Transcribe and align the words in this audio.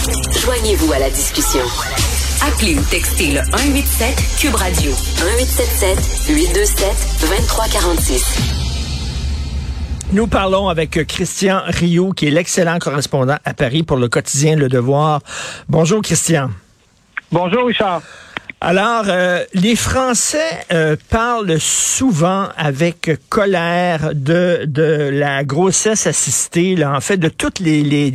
Joignez-vous 0.00 0.92
à 0.92 0.98
la 0.98 1.10
discussion. 1.10 1.60
Appelez 2.46 2.74
ou 2.74 2.82
textez 2.90 3.32
le 3.32 3.40
187 3.44 4.38
Cube 4.40 4.54
Radio 4.54 4.90
1877 4.90 6.28
827 6.34 6.86
2346. 7.20 8.60
Nous 10.12 10.26
parlons 10.26 10.68
avec 10.68 11.06
Christian 11.06 11.60
Rioux, 11.66 12.12
qui 12.12 12.28
est 12.28 12.30
l'excellent 12.30 12.78
correspondant 12.78 13.36
à 13.44 13.52
Paris 13.52 13.82
pour 13.82 13.98
le 13.98 14.08
quotidien 14.08 14.56
Le 14.56 14.68
Devoir. 14.68 15.20
Bonjour, 15.68 16.00
Christian. 16.00 16.50
Bonjour, 17.30 17.66
Richard. 17.66 18.00
Alors, 18.62 19.04
euh, 19.08 19.42
les 19.54 19.74
Français 19.74 20.66
euh, 20.70 20.94
parlent 21.08 21.58
souvent 21.58 22.48
avec 22.58 23.10
colère 23.30 24.10
de, 24.14 24.66
de 24.66 25.08
la 25.10 25.44
grossesse 25.44 26.06
assistée, 26.06 26.76
là, 26.76 26.94
en 26.94 27.00
fait, 27.00 27.16
de 27.16 27.30
toutes 27.30 27.58
les, 27.58 27.82
les, 27.82 28.10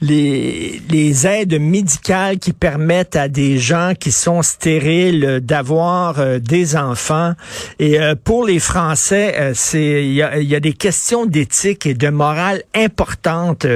les, 0.00 0.80
les, 0.88 1.26
aides 1.26 1.60
médicales 1.60 2.38
qui 2.38 2.54
permettent 2.54 3.16
à 3.16 3.28
des 3.28 3.58
gens 3.58 3.92
qui 4.00 4.12
sont 4.12 4.40
stériles 4.40 5.40
d'avoir 5.42 6.20
euh, 6.20 6.38
des 6.38 6.74
enfants. 6.74 7.34
Et 7.78 7.98
pour 8.24 8.46
les 8.46 8.58
Français, 8.58 9.52
c'est 9.54 10.06
il 10.06 10.14
y 10.14 10.22
a, 10.22 10.38
y 10.40 10.54
a, 10.54 10.60
des 10.60 10.72
questions 10.72 11.26
d'éthique 11.26 11.84
et 11.84 11.92
de 11.92 12.08
morale 12.08 12.62
importantes 12.74 13.66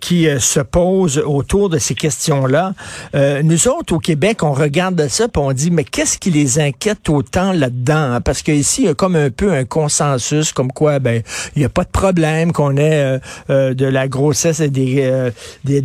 qui 0.00 0.28
se 0.38 0.60
posent 0.60 1.18
autour 1.18 1.68
de 1.68 1.78
ces 1.78 1.94
questions-là. 1.94 2.74
nous 3.42 3.68
autres, 3.68 3.94
au 3.94 3.98
Québec, 3.98 4.42
regarde 4.62 5.08
ça 5.08 5.24
et 5.24 5.38
on 5.38 5.52
dit, 5.52 5.70
mais 5.70 5.84
qu'est-ce 5.84 6.18
qui 6.18 6.30
les 6.30 6.58
inquiète 6.58 7.08
autant 7.08 7.52
là-dedans? 7.52 8.14
Hein? 8.14 8.20
Parce 8.20 8.42
qu'ici, 8.42 8.82
il 8.82 8.84
y 8.86 8.88
a 8.88 8.94
comme 8.94 9.16
un 9.16 9.30
peu 9.30 9.52
un 9.52 9.64
consensus, 9.64 10.52
comme 10.52 10.72
quoi, 10.72 10.98
ben, 10.98 11.22
il 11.54 11.60
n'y 11.60 11.64
a 11.64 11.68
pas 11.68 11.84
de 11.84 11.90
problème 11.90 12.52
qu'on 12.52 12.76
ait 12.76 13.02
euh, 13.02 13.18
euh, 13.50 13.74
de 13.74 13.86
la 13.86 14.08
grossesse 14.08 14.60
et 14.60 14.68
des, 14.68 15.02
euh, 15.02 15.30
des, 15.64 15.82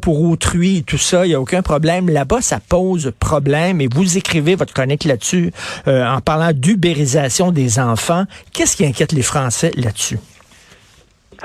pour 0.00 0.22
autrui 0.22 0.78
et 0.78 0.82
tout 0.82 0.98
ça. 0.98 1.26
Il 1.26 1.30
n'y 1.30 1.34
a 1.34 1.40
aucun 1.40 1.62
problème. 1.62 2.08
Là-bas, 2.08 2.40
ça 2.40 2.60
pose 2.60 3.12
problème 3.18 3.80
et 3.80 3.88
vous 3.92 4.16
écrivez 4.16 4.54
votre 4.54 4.72
chronique 4.72 5.04
là-dessus 5.04 5.52
en 5.86 6.20
parlant 6.20 6.52
d'ubérisation 6.52 7.52
des 7.52 7.78
enfants. 7.78 8.24
Qu'est-ce 8.52 8.76
qui 8.76 8.84
inquiète 8.84 9.12
les 9.12 9.22
Français 9.22 9.72
là-dessus? 9.76 10.18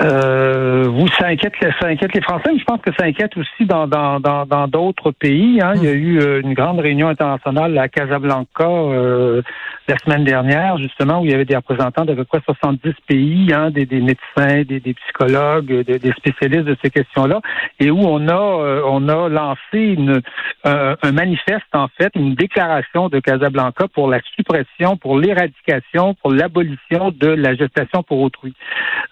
Euh, 0.02 0.84
vous, 0.88 1.08
ça 1.18 1.28
inquiète, 1.28 1.54
ça 1.80 1.88
inquiète 1.88 2.12
les 2.14 2.20
Français, 2.20 2.50
mais 2.52 2.58
je 2.58 2.64
pense 2.64 2.80
que 2.82 2.90
ça 2.98 3.06
inquiète 3.06 3.36
aussi 3.36 3.64
dans 3.64 3.86
dans 3.86 4.20
dans 4.20 4.68
d'autres 4.68 5.10
pays. 5.10 5.60
Hein. 5.62 5.72
Il 5.76 5.84
y 5.84 5.88
a 5.88 5.92
eu 5.92 6.18
euh, 6.18 6.40
une 6.42 6.54
grande 6.54 6.80
réunion 6.80 7.08
internationale 7.08 7.76
à 7.78 7.88
Casablanca 7.88 8.68
euh, 8.68 9.40
la 9.88 9.96
semaine 9.98 10.24
dernière, 10.24 10.76
justement, 10.78 11.20
où 11.20 11.24
il 11.24 11.30
y 11.30 11.34
avait 11.34 11.44
des 11.44 11.56
représentants 11.56 12.04
d'à 12.04 12.14
peu 12.14 12.24
près 12.24 12.40
70 12.44 12.92
pays, 13.06 13.52
hein, 13.54 13.70
des, 13.70 13.86
des 13.86 14.00
médecins, 14.00 14.64
des, 14.64 14.80
des 14.80 14.94
psychologues, 14.94 15.82
des, 15.84 15.98
des, 15.98 16.12
spécialistes 16.12 16.64
de 16.64 16.76
ces 16.82 16.90
questions-là, 16.90 17.40
et 17.80 17.90
où 17.90 18.00
on 18.00 18.28
a 18.28 18.34
euh, 18.34 18.82
on 18.84 19.08
a 19.08 19.28
lancé 19.28 19.78
une, 19.78 20.20
un 20.64 21.12
manifeste 21.12 21.64
en 21.72 21.88
fait, 21.88 22.12
une 22.16 22.34
déclaration 22.34 23.08
de 23.08 23.20
Casablanca 23.20 23.86
pour 23.94 24.08
la 24.08 24.20
suppression, 24.34 24.96
pour 24.96 25.18
l'éradication, 25.18 26.14
pour 26.14 26.32
l'abolition 26.32 27.12
de 27.12 27.28
la 27.28 27.54
gestation 27.54 28.02
pour 28.02 28.20
autrui. 28.20 28.52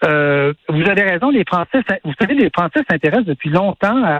Euh, 0.03 0.53
vous 0.75 0.89
avez 0.89 1.03
raison, 1.03 1.29
les 1.29 1.43
Français, 1.45 1.81
vous 2.03 2.13
savez, 2.19 2.33
les 2.35 2.49
Français 2.49 2.81
s'intéressent 2.89 3.25
depuis 3.25 3.49
longtemps 3.49 4.19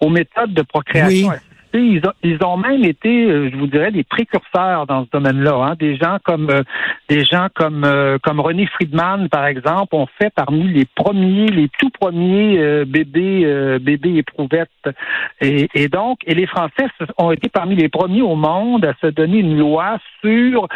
aux 0.00 0.10
méthodes 0.10 0.52
de 0.52 0.62
procréation 0.62 1.32
ils 1.80 2.00
ont, 2.06 2.12
ils 2.22 2.42
ont 2.44 2.56
même 2.56 2.84
été, 2.84 3.26
euh, 3.26 3.50
je 3.50 3.56
vous 3.56 3.66
dirais, 3.66 3.90
des 3.90 4.04
précurseurs 4.04 4.86
dans 4.86 5.04
ce 5.04 5.10
domaine-là. 5.10 5.54
Hein. 5.54 5.74
Des 5.78 5.96
gens 5.96 6.18
comme 6.24 6.50
euh, 6.50 6.62
des 7.08 7.24
gens 7.24 7.48
comme 7.54 7.84
euh, 7.84 8.18
comme 8.22 8.40
René 8.40 8.66
Friedman, 8.66 9.28
par 9.28 9.46
exemple, 9.46 9.94
ont 9.94 10.06
fait 10.20 10.32
parmi 10.34 10.68
les 10.68 10.84
premiers, 10.84 11.48
les 11.48 11.68
tout 11.78 11.90
premiers 11.90 12.84
bébés 12.84 13.78
bébés 13.80 14.16
éprouvettes. 14.16 14.70
Et, 15.40 15.68
et, 15.74 15.88
donc, 15.88 16.18
et 16.26 16.34
les 16.34 16.46
Français 16.46 16.86
ont 17.18 17.30
été 17.30 17.48
parmi 17.48 17.76
les 17.76 17.88
premiers 17.88 18.22
au 18.22 18.34
monde 18.34 18.84
à 18.84 18.94
se 19.00 19.06
donner 19.08 19.38
une 19.38 19.58
loi 19.58 19.98
sur 20.22 20.68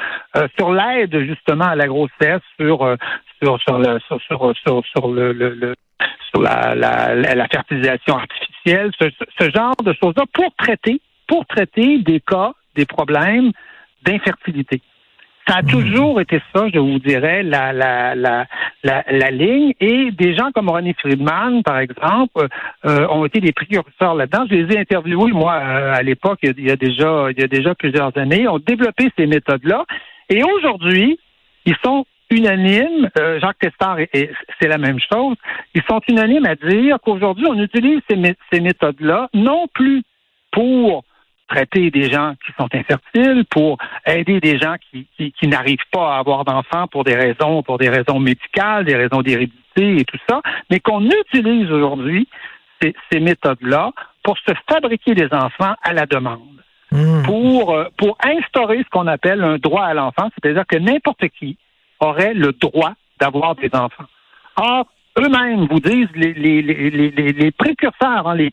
sur 0.59 0.73
l'aide 0.73 1.19
justement 1.21 1.67
à 1.67 1.77
la 1.77 1.87
grossesse, 1.87 2.43
sur 2.59 2.97
sur 3.43 3.61
sur 3.61 3.79
le 3.79 3.99
sur 4.01 4.21
sur, 4.23 4.85
sur, 4.87 5.09
le, 5.09 5.33
le 5.33 5.75
sur 6.31 6.43
la, 6.43 6.75
la, 6.75 7.15
la 7.15 7.49
fertilisation 7.49 8.17
artificielle, 8.17 8.50
ce, 8.67 9.11
ce 9.39 9.51
genre 9.51 9.77
de 9.85 9.93
choses-là 9.93 10.25
pour 10.33 10.55
traiter, 10.57 11.01
pour 11.27 11.47
traiter 11.47 11.99
des 11.99 12.21
cas, 12.21 12.53
des 12.77 12.87
problèmes 12.87 13.53
d'infertilité. 14.05 14.81
Ça 15.49 15.57
a 15.57 15.63
hmm. 15.63 15.67
toujours 15.67 16.21
été 16.21 16.41
ça, 16.55 16.67
je 16.73 16.79
vous 16.79 16.99
dirais, 16.99 17.43
la, 17.43 17.73
la, 17.73 18.15
la, 18.15 18.47
la, 18.85 19.05
la 19.11 19.31
ligne. 19.31 19.73
Et 19.81 20.11
des 20.13 20.37
gens 20.37 20.53
comme 20.53 20.69
René 20.69 20.95
Friedman, 20.95 21.63
par 21.63 21.79
exemple, 21.79 22.47
euh, 22.85 23.09
ont 23.09 23.25
été 23.25 23.41
des 23.41 23.53
précurseurs 23.53 24.15
là-dedans. 24.15 24.45
Je 24.49 24.55
les 24.55 24.75
ai 24.75 24.79
interviewés, 24.79 25.33
moi, 25.33 25.55
euh, 25.55 25.95
à 25.95 26.03
l'époque, 26.03 26.39
il 26.43 26.61
y 26.61 26.71
a 26.71 26.77
déjà 26.77 27.27
il 27.31 27.41
y 27.41 27.45
a 27.45 27.49
déjà 27.49 27.75
plusieurs 27.75 28.17
années, 28.17 28.47
ont 28.47 28.59
développé 28.59 29.11
ces 29.19 29.27
méthodes-là. 29.27 29.85
Et 30.29 30.43
aujourd'hui, 30.45 31.19
ils 31.67 31.77
sont 31.85 32.07
unanimes, 32.31 33.11
euh, 33.19 33.41
Jacques 33.41 33.59
Testard, 33.59 33.99
et, 33.99 34.31
c'est 34.61 34.69
la 34.69 34.79
même 34.79 34.99
chose, 35.01 35.37
ils 35.75 35.83
sont 35.89 36.01
unanimes 36.09 36.47
à 36.47 36.55
dire 36.55 36.99
qu'aujourd'hui, 37.05 37.47
on 37.49 37.59
utilise 37.59 38.01
ces, 38.09 38.37
ces 38.53 38.61
méthodes-là 38.61 39.29
non 39.35 39.67
plus 39.75 40.03
pour 40.53 41.05
traiter 41.49 41.91
des 41.91 42.11
gens 42.11 42.35
qui 42.47 42.53
sont 42.59 42.69
infertiles, 42.73 43.45
pour 43.51 43.77
aider 44.07 44.41
des 44.41 44.59
gens 44.59 44.77
qui, 44.91 45.07
qui, 45.17 45.49
n'arrivent 45.49 45.79
pas 45.91 46.15
à 46.15 46.19
avoir 46.19 46.45
d'enfants 46.45 46.87
pour 46.87 47.05
des 47.05 47.17
raisons, 47.17 47.63
pour 47.63 47.79
des 47.79 47.89
raisons 47.89 48.21
médicales, 48.21 48.85
des 48.85 48.95
raisons 48.95 49.21
d'hérédité 49.21 49.97
et 49.97 50.05
tout 50.05 50.19
ça, 50.29 50.41
mais 50.71 50.79
qu'on 50.79 51.05
utilise 51.05 51.71
aujourd'hui 51.71 52.29
ces, 52.81 52.95
ces 53.11 53.21
méthodes-là 53.21 53.91
pour 54.23 54.39
se 54.39 54.53
fabriquer 54.71 55.15
des 55.15 55.29
enfants 55.33 55.75
à 55.83 55.93
la 55.93 56.07
demande. 56.07 56.41
Mmh. 56.93 57.23
Pour, 57.23 57.73
euh, 57.73 57.85
pour 57.97 58.17
instaurer 58.25 58.79
ce 58.79 58.89
qu'on 58.91 59.07
appelle 59.07 59.43
un 59.45 59.59
droit 59.59 59.85
à 59.85 59.95
l'enfant, 59.95 60.29
c'est-à-dire 60.35 60.67
que 60.67 60.77
n'importe 60.77 61.29
qui, 61.39 61.57
auraient 62.01 62.35
le 62.35 62.53
droit 62.53 62.93
d'avoir 63.21 63.55
des 63.55 63.71
enfants. 63.73 64.05
Or, 64.57 64.87
eux-mêmes 65.19 65.67
vous 65.67 65.81
disent 65.81 66.09
les, 66.15 66.33
les, 66.33 66.63
les, 66.63 67.11
les 67.11 67.51
précurseurs, 67.51 68.29
hein, 68.29 68.35
les, 68.35 68.53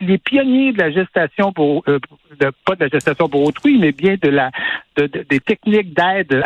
les 0.00 0.18
pionniers 0.18 0.72
de 0.72 0.78
la 0.78 0.90
gestation 0.90 1.52
pour 1.52 1.82
euh, 1.88 1.98
de, 2.40 2.50
pas 2.64 2.74
de 2.74 2.84
la 2.84 2.88
gestation 2.88 3.28
pour 3.28 3.44
autrui, 3.44 3.78
mais 3.78 3.92
bien 3.92 4.16
de 4.20 4.28
la 4.28 4.50
de, 4.96 5.06
des 5.06 5.40
techniques 5.40 5.92
d'aide 5.94 6.42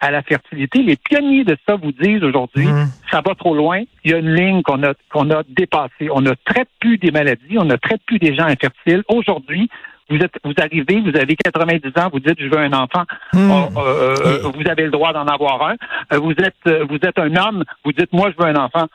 à, 0.00 0.10
la 0.10 0.22
fertilité. 0.22 0.82
Les 0.82 0.96
pionniers 0.96 1.44
de 1.44 1.56
ça 1.66 1.76
vous 1.76 1.92
disent 1.92 2.24
aujourd'hui, 2.24 2.66
mmh. 2.66 2.86
ça 3.10 3.22
va 3.24 3.34
trop 3.34 3.54
loin. 3.54 3.82
Il 4.04 4.10
y 4.10 4.14
a 4.14 4.18
une 4.18 4.34
ligne 4.34 4.62
qu'on 4.62 4.82
a 4.82 4.94
qu'on 5.10 5.30
a 5.30 5.42
dépassée. 5.48 6.08
On 6.10 6.20
ne 6.20 6.32
traite 6.44 6.68
plus 6.80 6.98
des 6.98 7.10
maladies, 7.10 7.58
on 7.58 7.64
ne 7.64 7.76
traite 7.76 8.02
plus 8.04 8.18
des 8.18 8.34
gens 8.34 8.46
infertiles. 8.46 9.04
Aujourd'hui, 9.08 9.70
vous 10.08 10.16
êtes, 10.16 10.32
vous 10.44 10.54
arrivez, 10.58 11.00
vous 11.00 11.16
avez 11.16 11.36
90 11.36 11.88
ans, 12.00 12.08
vous 12.12 12.20
dites 12.20 12.40
je 12.40 12.48
veux 12.48 12.58
un 12.58 12.72
enfant, 12.72 13.04
hmm. 13.32 13.50
oh, 13.50 13.68
euh, 13.78 14.14
euh, 14.24 14.52
vous 14.54 14.68
avez 14.68 14.84
le 14.84 14.90
droit 14.90 15.12
d'en 15.12 15.26
avoir 15.26 15.62
un. 15.62 15.76
Euh, 16.12 16.18
vous 16.18 16.32
êtes, 16.32 16.88
vous 16.88 16.98
êtes 17.02 17.18
un 17.18 17.34
homme, 17.36 17.64
vous 17.84 17.92
dites 17.92 18.12
moi 18.12 18.30
je 18.30 18.42
veux 18.42 18.48
un 18.48 18.56
enfant, 18.56 18.86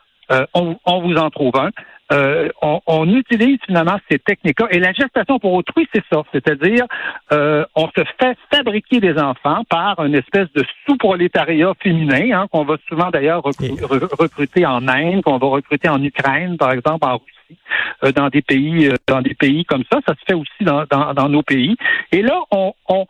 on, 0.54 0.78
on, 0.86 1.02
vous 1.02 1.16
en 1.16 1.30
trouve 1.30 1.56
un. 1.58 1.70
On, 2.12 2.80
on, 2.86 3.10
utilise 3.10 3.58
finalement 3.66 3.98
ces 4.10 4.20
techniques-là. 4.20 4.68
Et 4.70 4.80
la 4.80 4.94
gestation 4.94 5.40
pour 5.40 5.54
autrui, 5.54 5.88
c'est 5.94 6.04
ça. 6.12 6.22
C'est-à-dire, 6.32 6.86
on 7.32 7.88
se 7.88 8.04
fait 8.20 8.38
fabriquer 8.54 9.00
des 9.00 9.18
enfants 9.18 9.64
par 9.68 10.04
une 10.06 10.14
espèce 10.14 10.52
de 10.54 10.64
sous-prolétariat 10.86 11.74
féminin, 11.82 12.42
hein, 12.42 12.48
qu'on 12.52 12.66
va 12.66 12.76
souvent 12.88 13.10
d'ailleurs 13.10 13.42
recruter 13.44 14.66
en 14.66 14.88
Inde, 14.88 15.24
qu'on 15.24 15.38
va 15.38 15.48
recruter 15.48 15.90
en 15.90 16.04
Ukraine, 16.04 16.58
par 16.58 16.72
exemple, 16.72 17.06
en 17.06 17.18
Russie 17.18 17.58
euh, 18.04 18.12
dans 18.12 18.30
des 18.30 18.42
pays 18.42 18.88
euh, 18.88 18.96
dans 19.08 19.22
des 19.22 19.34
pays 19.34 19.66
comme 19.66 19.84
ça. 19.92 20.00
Ça 20.08 20.14
se 20.14 20.22
fait 20.28 20.34
aussi 20.34 20.64
dans, 20.64 20.86
dans, 20.86 21.30
nos 21.30 21.44
pays. 21.44 21.76
Et 22.12 22.22
là, 22.22 22.40
on, 22.52 22.74
on, 22.88 23.06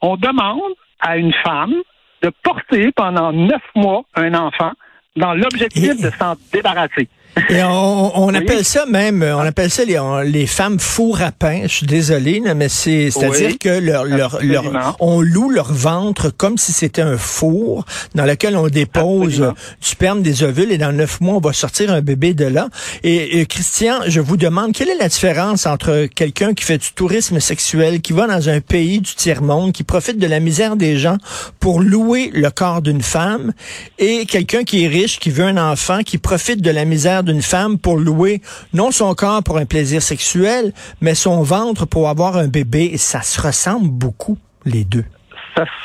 on 0.00 0.16
demande 0.16 0.72
à 1.00 1.16
une 1.16 1.32
femme 1.32 1.74
de 2.22 2.30
porter 2.42 2.92
pendant 2.92 3.32
neuf 3.32 3.62
mois 3.74 4.04
un 4.14 4.34
enfant 4.34 4.72
dans 5.16 5.34
l'objectif 5.34 6.00
de 6.00 6.10
s'en 6.10 6.34
débarrasser. 6.52 7.08
Et 7.50 7.62
on, 7.62 8.18
on 8.18 8.34
appelle 8.34 8.64
ça 8.64 8.86
même, 8.86 9.22
on 9.22 9.40
appelle 9.40 9.70
ça 9.70 9.84
les, 9.84 10.00
les 10.24 10.46
femmes 10.46 10.80
four 10.80 11.20
à 11.20 11.32
pain. 11.32 11.62
Je 11.64 11.68
suis 11.68 11.86
désolé, 11.86 12.42
mais 12.56 12.70
c'est, 12.70 13.10
c'est-à-dire 13.10 13.58
que 13.58 13.68
leur, 13.68 14.04
leur, 14.04 14.38
leur, 14.42 14.96
on 15.00 15.20
loue 15.20 15.50
leur 15.50 15.70
ventre 15.70 16.30
comme 16.30 16.56
si 16.56 16.72
c'était 16.72 17.02
un 17.02 17.18
four 17.18 17.84
dans 18.14 18.24
lequel 18.24 18.56
on 18.56 18.68
dépose 18.68 19.40
du 19.40 19.46
sperme, 19.80 20.22
des 20.22 20.42
ovules 20.44 20.72
et 20.72 20.78
dans 20.78 20.92
neuf 20.92 21.20
mois 21.20 21.34
on 21.34 21.40
va 21.40 21.52
sortir 21.52 21.92
un 21.92 22.00
bébé 22.00 22.32
de 22.32 22.46
là. 22.46 22.68
Et, 23.02 23.44
Christian, 23.46 24.00
je 24.06 24.20
vous 24.20 24.38
demande 24.38 24.72
quelle 24.72 24.88
est 24.88 24.98
la 24.98 25.08
différence 25.08 25.66
entre 25.66 26.06
quelqu'un 26.06 26.54
qui 26.54 26.64
fait 26.64 26.78
du 26.78 26.92
tourisme 26.94 27.38
sexuel, 27.38 28.00
qui 28.00 28.14
va 28.14 28.26
dans 28.26 28.48
un 28.48 28.60
pays 28.60 29.00
du 29.00 29.14
tiers 29.14 29.42
monde, 29.42 29.72
qui 29.72 29.84
profite 29.84 30.18
de 30.18 30.26
la 30.26 30.40
misère 30.40 30.76
des 30.76 30.98
gens 30.98 31.18
pour 31.60 31.80
louer 31.80 32.30
le 32.32 32.50
corps 32.50 32.80
d'une 32.80 33.02
femme, 33.02 33.52
et 33.98 34.24
quelqu'un 34.24 34.64
qui 34.64 34.84
est 34.84 34.88
riche, 34.88 35.18
qui 35.18 35.30
veut 35.30 35.44
un 35.44 35.58
enfant, 35.58 36.00
qui 36.02 36.16
profite 36.16 36.62
de 36.62 36.70
la 36.70 36.86
misère 36.86 37.22
d'une 37.26 37.42
femme 37.42 37.78
pour 37.78 37.98
louer 37.98 38.40
non 38.72 38.90
son 38.90 39.14
corps 39.14 39.42
pour 39.42 39.58
un 39.58 39.66
plaisir 39.66 40.02
sexuel, 40.02 40.72
mais 41.00 41.14
son 41.14 41.42
ventre 41.42 41.84
pour 41.84 42.08
avoir 42.08 42.36
un 42.36 42.48
bébé. 42.48 42.90
Et 42.92 42.98
ça 42.98 43.22
se 43.22 43.40
ressemble 43.40 43.88
beaucoup, 43.88 44.38
les 44.64 44.84
deux. 44.84 45.04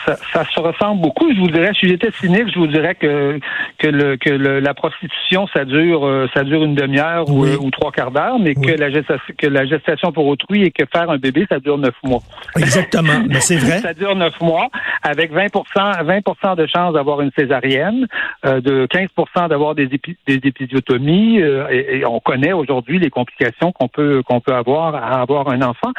Ça, 0.06 0.46
se 0.46 0.60
ressemble 0.60 1.02
beaucoup. 1.02 1.34
Je 1.34 1.40
vous 1.40 1.48
dirais, 1.48 1.72
si 1.80 1.88
j'étais 1.88 2.12
cynique, 2.12 2.52
je 2.54 2.60
vous 2.60 2.68
dirais 2.68 2.96
que 2.96 3.40
que, 3.78 3.88
le, 3.88 4.18
que 4.18 4.30
la 4.30 4.74
prostitution, 4.74 5.48
ça 5.54 5.66
dure 5.66 6.06
euh, 6.06 6.28
ça 6.34 6.44
dure 6.44 6.64
une 6.64 6.76
demi-heure 6.76 7.30
ou, 7.30 7.46
ou, 7.46 7.72
trois 7.72 7.92
quarts 7.92 8.12
d'heure, 8.12 8.38
mais 8.40 8.54
que 8.56 8.72
la 8.72 8.90
gestation 8.90 9.34
que 9.38 9.48
la 9.48 9.66
gestation 9.66 10.12
pour 10.12 10.28
autrui 10.28 10.64
et 10.64 10.72
que 10.72 10.84
faire 10.92 11.10
un 11.10 11.18
bébé, 11.18 11.46
ça 11.50 11.60
dure 11.60 11.78
neuf 11.78 11.96
mois. 12.04 12.22
Exactement, 12.58 13.24
mais 13.30 13.40
c'est 13.40 13.58
vrai. 13.58 13.80
ça 13.80 13.94
dure 13.94 14.16
neuf 14.16 14.40
mois, 14.42 14.68
avec 15.04 15.32
20% 15.34 16.04
20 16.04 16.56
de 16.56 16.68
chances 16.68 16.94
d'avoir 16.94 17.22
une 17.22 17.32
césarienne, 17.38 18.08
euh, 18.46 18.62
de 18.62 18.88
15% 18.88 19.48
d'avoir 19.50 19.76
des, 19.76 19.88
des 19.88 20.40
épisiotomies, 20.44 21.42
euh, 21.42 21.68
et, 21.70 22.06
on 22.06 22.20
connaît 22.20 22.54
aujourd'hui 22.54 23.00
les 23.00 23.10
complications 23.10 23.72
qu'on 23.72 23.88
peut 23.88 24.22
qu'on 24.26 24.42
peut 24.42 24.54
avoir 24.54 24.96
à 24.96 25.22
avoir 25.22 25.50
un 25.50 25.62
enfant. 25.62 25.92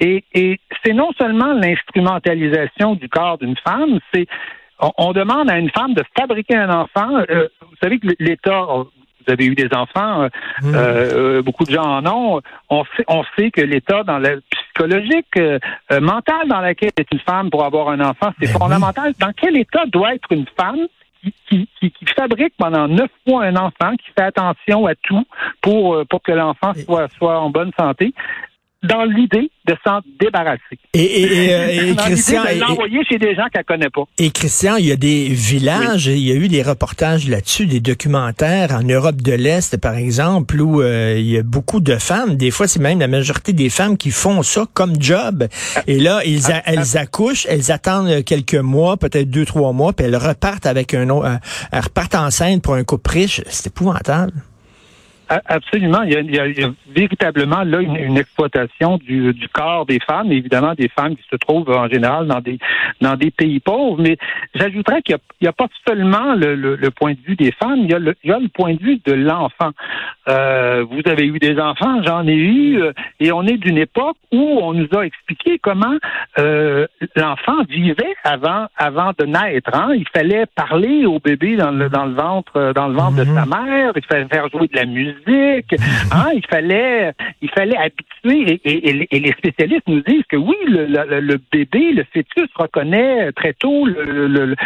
Et, 0.00 0.24
et 0.34 0.58
c'est 0.84 0.94
non 0.94 1.10
seulement 1.18 1.52
l'instrumentalisation 1.52 2.94
du 2.94 3.08
corps 3.08 3.19
d'une 3.38 3.56
femme, 3.56 3.98
c'est 4.12 4.26
on, 4.96 5.12
demande 5.12 5.50
à 5.50 5.58
une 5.58 5.70
femme 5.70 5.94
de 5.94 6.02
fabriquer 6.18 6.56
un 6.56 6.70
enfant. 6.70 7.10
Euh, 7.30 7.48
vous 7.60 7.76
savez 7.82 7.98
que 7.98 8.08
l'État, 8.18 8.62
vous 8.62 9.32
avez 9.32 9.46
eu 9.46 9.54
des 9.54 9.68
enfants, 9.74 10.22
euh, 10.22 10.28
mmh. 10.62 10.72
euh, 10.74 11.42
beaucoup 11.42 11.64
de 11.64 11.70
gens 11.70 11.84
en 11.84 12.06
ont. 12.06 12.40
On 12.68 12.84
sait, 12.96 13.04
on 13.08 13.22
sait 13.36 13.50
que 13.50 13.60
l'état 13.60 14.02
dans 14.04 14.18
la 14.18 14.36
psychologique, 14.50 15.38
mental 16.00 16.48
dans 16.48 16.60
laquelle 16.60 16.92
est 16.96 17.12
une 17.12 17.20
femme 17.20 17.50
pour 17.50 17.64
avoir 17.64 17.90
un 17.90 18.00
enfant, 18.00 18.32
c'est 18.40 18.52
ben 18.52 18.58
fondamental. 18.58 19.12
Dans 19.18 19.32
quel 19.36 19.56
état 19.58 19.84
doit 19.86 20.14
être 20.14 20.32
une 20.32 20.46
femme 20.58 20.86
qui, 21.22 21.68
qui, 21.78 21.90
qui, 21.90 22.06
fabrique 22.16 22.54
pendant 22.56 22.88
neuf 22.88 23.10
mois 23.26 23.44
un 23.44 23.56
enfant, 23.56 23.94
qui 23.96 24.10
fait 24.16 24.24
attention 24.24 24.86
à 24.86 24.94
tout 24.94 25.26
pour, 25.60 26.06
pour 26.06 26.22
que 26.22 26.32
l'enfant 26.32 26.72
soit, 26.72 27.08
soit 27.18 27.38
en 27.38 27.50
bonne 27.50 27.72
santé? 27.78 28.14
Dans 28.82 29.04
l'idée 29.04 29.50
de 29.66 29.76
s'en 29.84 30.00
débarrasser. 30.18 30.78
Et, 30.94 31.02
et, 31.02 31.24
et, 31.24 31.88
et 31.90 31.96
Christian, 31.96 32.42
de 32.44 32.60
l'envoyer 32.60 33.04
chez 33.04 33.18
des 33.18 33.34
gens 33.34 33.46
qu'elle 33.52 33.64
connaît 33.64 33.90
pas. 33.90 34.04
Et 34.18 34.30
Christian, 34.30 34.76
il 34.76 34.86
y 34.86 34.92
a 34.92 34.96
des 34.96 35.28
villages, 35.28 36.06
il 36.06 36.18
y 36.18 36.32
a 36.32 36.34
eu 36.34 36.48
des 36.48 36.62
reportages 36.62 37.28
là-dessus, 37.28 37.66
des 37.66 37.80
documentaires 37.80 38.72
en 38.72 38.82
Europe 38.82 39.20
de 39.20 39.32
l'Est, 39.32 39.76
par 39.76 39.96
exemple, 39.96 40.60
où 40.60 40.80
euh, 40.80 41.16
il 41.18 41.26
y 41.26 41.36
a 41.36 41.42
beaucoup 41.42 41.80
de 41.80 41.96
femmes. 41.96 42.36
Des 42.36 42.50
fois, 42.50 42.68
c'est 42.68 42.80
même 42.80 43.00
la 43.00 43.08
majorité 43.08 43.52
des 43.52 43.68
femmes 43.68 43.96
qui 43.96 44.10
font 44.10 44.42
ça 44.42 44.64
comme 44.72 45.00
job. 45.00 45.46
Et 45.86 45.98
là, 45.98 46.22
ils 46.24 46.40
elles 46.64 46.96
accouchent, 46.96 47.46
elles 47.48 47.70
attendent 47.70 48.24
quelques 48.24 48.54
mois, 48.54 48.96
peut-être 48.96 49.28
deux, 49.30 49.44
trois 49.44 49.72
mois, 49.72 49.92
puis 49.92 50.06
elles 50.06 50.16
repartent 50.16 50.66
avec 50.66 50.94
un 50.94 51.08
autre, 51.10 51.28
elles 51.70 51.80
repartent 51.80 52.14
enceinte 52.14 52.62
pour 52.62 52.74
un 52.74 52.84
couple 52.84 53.10
riche. 53.10 53.42
C'est 53.48 53.66
épouvantable. 53.66 54.32
Absolument. 55.30 56.02
Il 56.02 56.34
y, 56.34 56.40
a, 56.40 56.70
véritablement 56.88 57.62
là 57.62 57.80
une, 57.80 58.18
exploitation 58.18 58.98
du, 58.98 59.32
corps 59.52 59.86
des 59.86 60.00
femmes, 60.00 60.32
évidemment 60.32 60.74
des 60.74 60.88
femmes 60.88 61.14
qui 61.14 61.22
se 61.30 61.36
trouvent 61.36 61.70
en 61.70 61.88
général 61.88 62.26
dans 62.26 62.40
des 62.40 62.58
dans 63.00 63.14
des 63.14 63.30
pays 63.30 63.60
pauvres. 63.60 64.02
Mais 64.02 64.16
j'ajouterais 64.56 65.02
qu'il 65.02 65.16
n'y 65.40 65.46
a, 65.46 65.52
pas 65.52 65.68
seulement 65.86 66.34
le, 66.34 66.76
point 66.90 67.12
de 67.12 67.18
vue 67.24 67.36
des 67.36 67.52
femmes, 67.52 67.78
il 67.84 67.90
y 67.90 67.94
a 67.94 68.00
le, 68.00 68.16
il 68.24 68.30
y 68.30 68.32
a 68.32 68.40
le 68.40 68.48
point 68.48 68.74
de 68.74 68.82
vue 68.82 69.00
de 69.04 69.12
l'enfant. 69.12 69.70
Euh, 70.28 70.84
vous 70.90 71.02
avez 71.06 71.26
eu 71.26 71.38
des 71.38 71.60
enfants, 71.60 72.02
j'en 72.04 72.26
ai 72.26 72.34
eu, 72.34 72.82
euh, 72.82 72.92
et 73.20 73.30
on 73.30 73.44
est 73.44 73.56
d'une 73.56 73.78
époque 73.78 74.16
où 74.32 74.58
on 74.60 74.74
nous 74.74 74.88
a 74.96 75.06
expliqué 75.06 75.60
comment 75.60 75.96
euh, 76.38 76.88
l'enfant 77.14 77.62
vivait 77.68 78.16
avant 78.24 78.66
avant 78.76 79.12
de 79.16 79.26
naître. 79.26 79.70
Hein. 79.74 79.92
Il 79.94 80.08
fallait 80.12 80.46
parler 80.56 81.06
au 81.06 81.20
bébé 81.20 81.54
dans 81.54 81.70
le 81.70 81.88
dans 81.88 82.06
le 82.06 82.14
ventre 82.14 82.72
dans 82.74 82.88
le 82.88 82.94
ventre 82.94 83.16
de 83.16 83.24
sa 83.24 83.44
mm-hmm. 83.44 83.64
mère. 83.64 83.92
Il 83.94 84.04
fallait 84.04 84.26
faire 84.26 84.48
jouer 84.48 84.66
de 84.66 84.76
la 84.76 84.86
musique 84.86 85.19
Hein, 86.12 86.30
il 86.34 86.44
fallait, 86.46 87.12
il 87.40 87.50
fallait 87.50 87.76
habituer. 87.76 88.60
Et, 88.64 89.20
les 89.20 89.32
spécialistes 89.32 89.86
nous 89.86 90.00
disent 90.00 90.24
que 90.28 90.36
oui, 90.36 90.56
le, 90.66 91.38
bébé, 91.52 91.92
le 91.92 92.04
fœtus 92.12 92.48
reconnaît 92.56 93.30
très 93.32 93.52
tôt 93.52 93.86
le, 93.86 94.56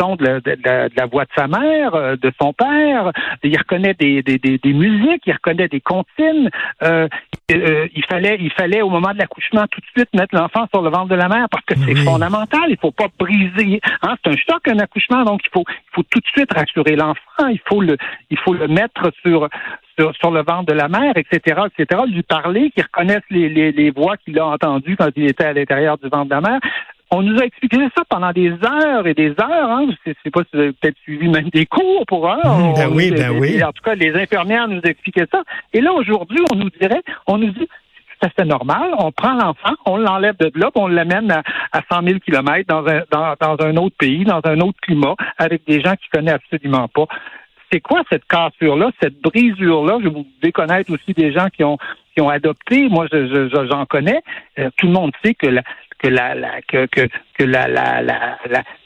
son 0.00 0.16
de 0.16 0.24
la, 0.64 1.06
voix 1.06 1.24
de 1.24 1.30
sa 1.36 1.48
mère, 1.48 1.94
euh, 1.94 2.16
de 2.16 2.32
son 2.40 2.52
père. 2.52 3.10
Il 3.42 3.56
reconnaît 3.56 3.94
des, 3.94 4.22
musiques, 4.64 5.22
il 5.26 5.32
reconnaît 5.32 5.68
des 5.68 5.80
comptines. 5.80 6.50
Euh, 6.82 7.08
euh, 7.50 7.88
il 7.94 8.04
fallait, 8.06 8.38
il 8.40 8.52
fallait 8.52 8.82
au 8.82 8.88
moment 8.88 9.12
de 9.12 9.18
l'accouchement 9.18 9.64
tout 9.70 9.80
de 9.80 9.86
suite 9.96 10.08
mettre 10.14 10.34
l'enfant 10.34 10.66
sur 10.72 10.82
le 10.82 10.90
ventre 10.90 11.08
de 11.08 11.14
la 11.14 11.28
mère 11.28 11.48
parce 11.50 11.64
que 11.64 11.74
c'est 11.76 11.96
fondamental. 11.96 12.64
Il 12.68 12.78
faut 12.78 12.92
pas 12.92 13.08
briser. 13.18 13.80
Hein, 14.02 14.14
c'est 14.24 14.30
un 14.30 14.36
choc 14.36 14.66
un 14.68 14.78
accouchement, 14.78 15.24
donc 15.24 15.40
il 15.44 15.50
faut, 15.52 15.64
il 15.68 15.94
faut 15.94 16.02
tout 16.04 16.20
de 16.20 16.26
suite 16.26 16.52
rassurer 16.52 16.96
l'enfant. 16.96 17.48
Il 17.48 17.60
faut 17.66 17.80
le, 17.80 17.96
il 18.30 18.38
faut 18.38 18.54
le 18.54 18.68
mettre 18.68 19.10
sur 19.24 19.48
sur, 19.98 20.30
le 20.30 20.42
ventre 20.42 20.66
de 20.66 20.72
la 20.72 20.88
mère, 20.88 21.16
etc., 21.16 21.62
etc., 21.66 22.02
lui 22.06 22.22
parler, 22.22 22.70
qu'il 22.70 22.84
reconnaisse 22.84 23.22
les, 23.30 23.48
les, 23.48 23.72
les 23.72 23.90
voix 23.90 24.16
qu'il 24.16 24.38
a 24.38 24.46
entendues 24.46 24.96
quand 24.96 25.10
il 25.16 25.26
était 25.26 25.44
à 25.44 25.52
l'intérieur 25.52 25.98
du 25.98 26.08
ventre 26.08 26.26
de 26.26 26.34
la 26.34 26.40
mère. 26.40 26.60
On 27.10 27.22
nous 27.22 27.38
a 27.40 27.44
expliqué 27.44 27.76
ça 27.96 28.02
pendant 28.08 28.32
des 28.32 28.50
heures 28.50 29.06
et 29.06 29.14
des 29.14 29.30
heures. 29.30 29.70
Hein. 29.70 29.86
Je 30.04 30.12
sais 30.24 30.30
pas 30.30 30.40
si 30.42 30.48
vous 30.52 30.60
avez 30.60 30.72
peut-être 30.72 30.98
suivi 31.02 31.28
même 31.28 31.48
des 31.50 31.66
cours 31.66 32.04
pour 32.08 32.28
heures. 32.28 32.58
Mmh, 32.58 32.74
ben 32.74 32.88
oui, 32.92 33.10
ben 33.12 33.30
oui. 33.38 33.62
En 33.62 33.72
tout 33.72 33.82
cas, 33.84 33.94
les 33.94 34.14
infirmières 34.14 34.66
nous 34.66 34.80
expliquaient 34.82 35.28
ça. 35.30 35.42
Et 35.72 35.80
là, 35.80 35.92
aujourd'hui, 35.92 36.40
on 36.52 36.56
nous 36.56 36.70
dirait, 36.70 37.02
on 37.26 37.38
nous 37.38 37.50
dit, 37.50 37.68
c'est 38.36 38.44
normal. 38.44 38.94
On 38.98 39.12
prend 39.12 39.34
l'enfant, 39.34 39.74
on 39.86 39.96
l'enlève 39.98 40.36
de 40.38 40.50
là, 40.58 40.70
on 40.74 40.88
l'amène 40.88 41.30
à, 41.30 41.42
à 41.72 41.82
100 41.92 42.02
000 42.06 42.18
kilomètres 42.20 42.68
dans 42.68 42.84
un, 42.86 43.02
dans, 43.10 43.34
dans 43.38 43.64
un 43.64 43.76
autre 43.76 43.96
pays, 43.98 44.24
dans 44.24 44.40
un 44.44 44.58
autre 44.60 44.78
climat, 44.80 45.14
avec 45.38 45.64
des 45.66 45.82
gens 45.82 45.94
qui 45.94 46.08
connaissent 46.08 46.40
absolument 46.50 46.88
pas 46.88 47.06
c'est 47.74 47.80
quoi 47.80 48.02
cette 48.08 48.24
cassure-là, 48.26 48.92
cette 49.02 49.20
brisure-là? 49.20 49.98
Je 50.02 50.08
vous 50.08 50.24
déconnaître 50.40 50.92
aussi 50.92 51.12
des 51.12 51.32
gens 51.32 51.48
qui 51.48 51.64
ont 51.64 51.76
qui 52.14 52.20
ont 52.20 52.28
adopté. 52.28 52.88
Moi, 52.88 53.08
je, 53.10 53.48
j'en 53.68 53.84
connais. 53.86 54.22
Euh, 54.60 54.70
tout 54.76 54.86
le 54.86 54.92
monde 54.92 55.10
sait 55.24 55.34
que 55.34 55.48
la 55.48 55.62
que 55.98 56.08
la, 56.08 56.60
que, 56.68 56.86
que, 56.86 57.08
que 57.38 57.44
la, 57.44 57.66
la, 57.66 58.02
la, 58.02 58.36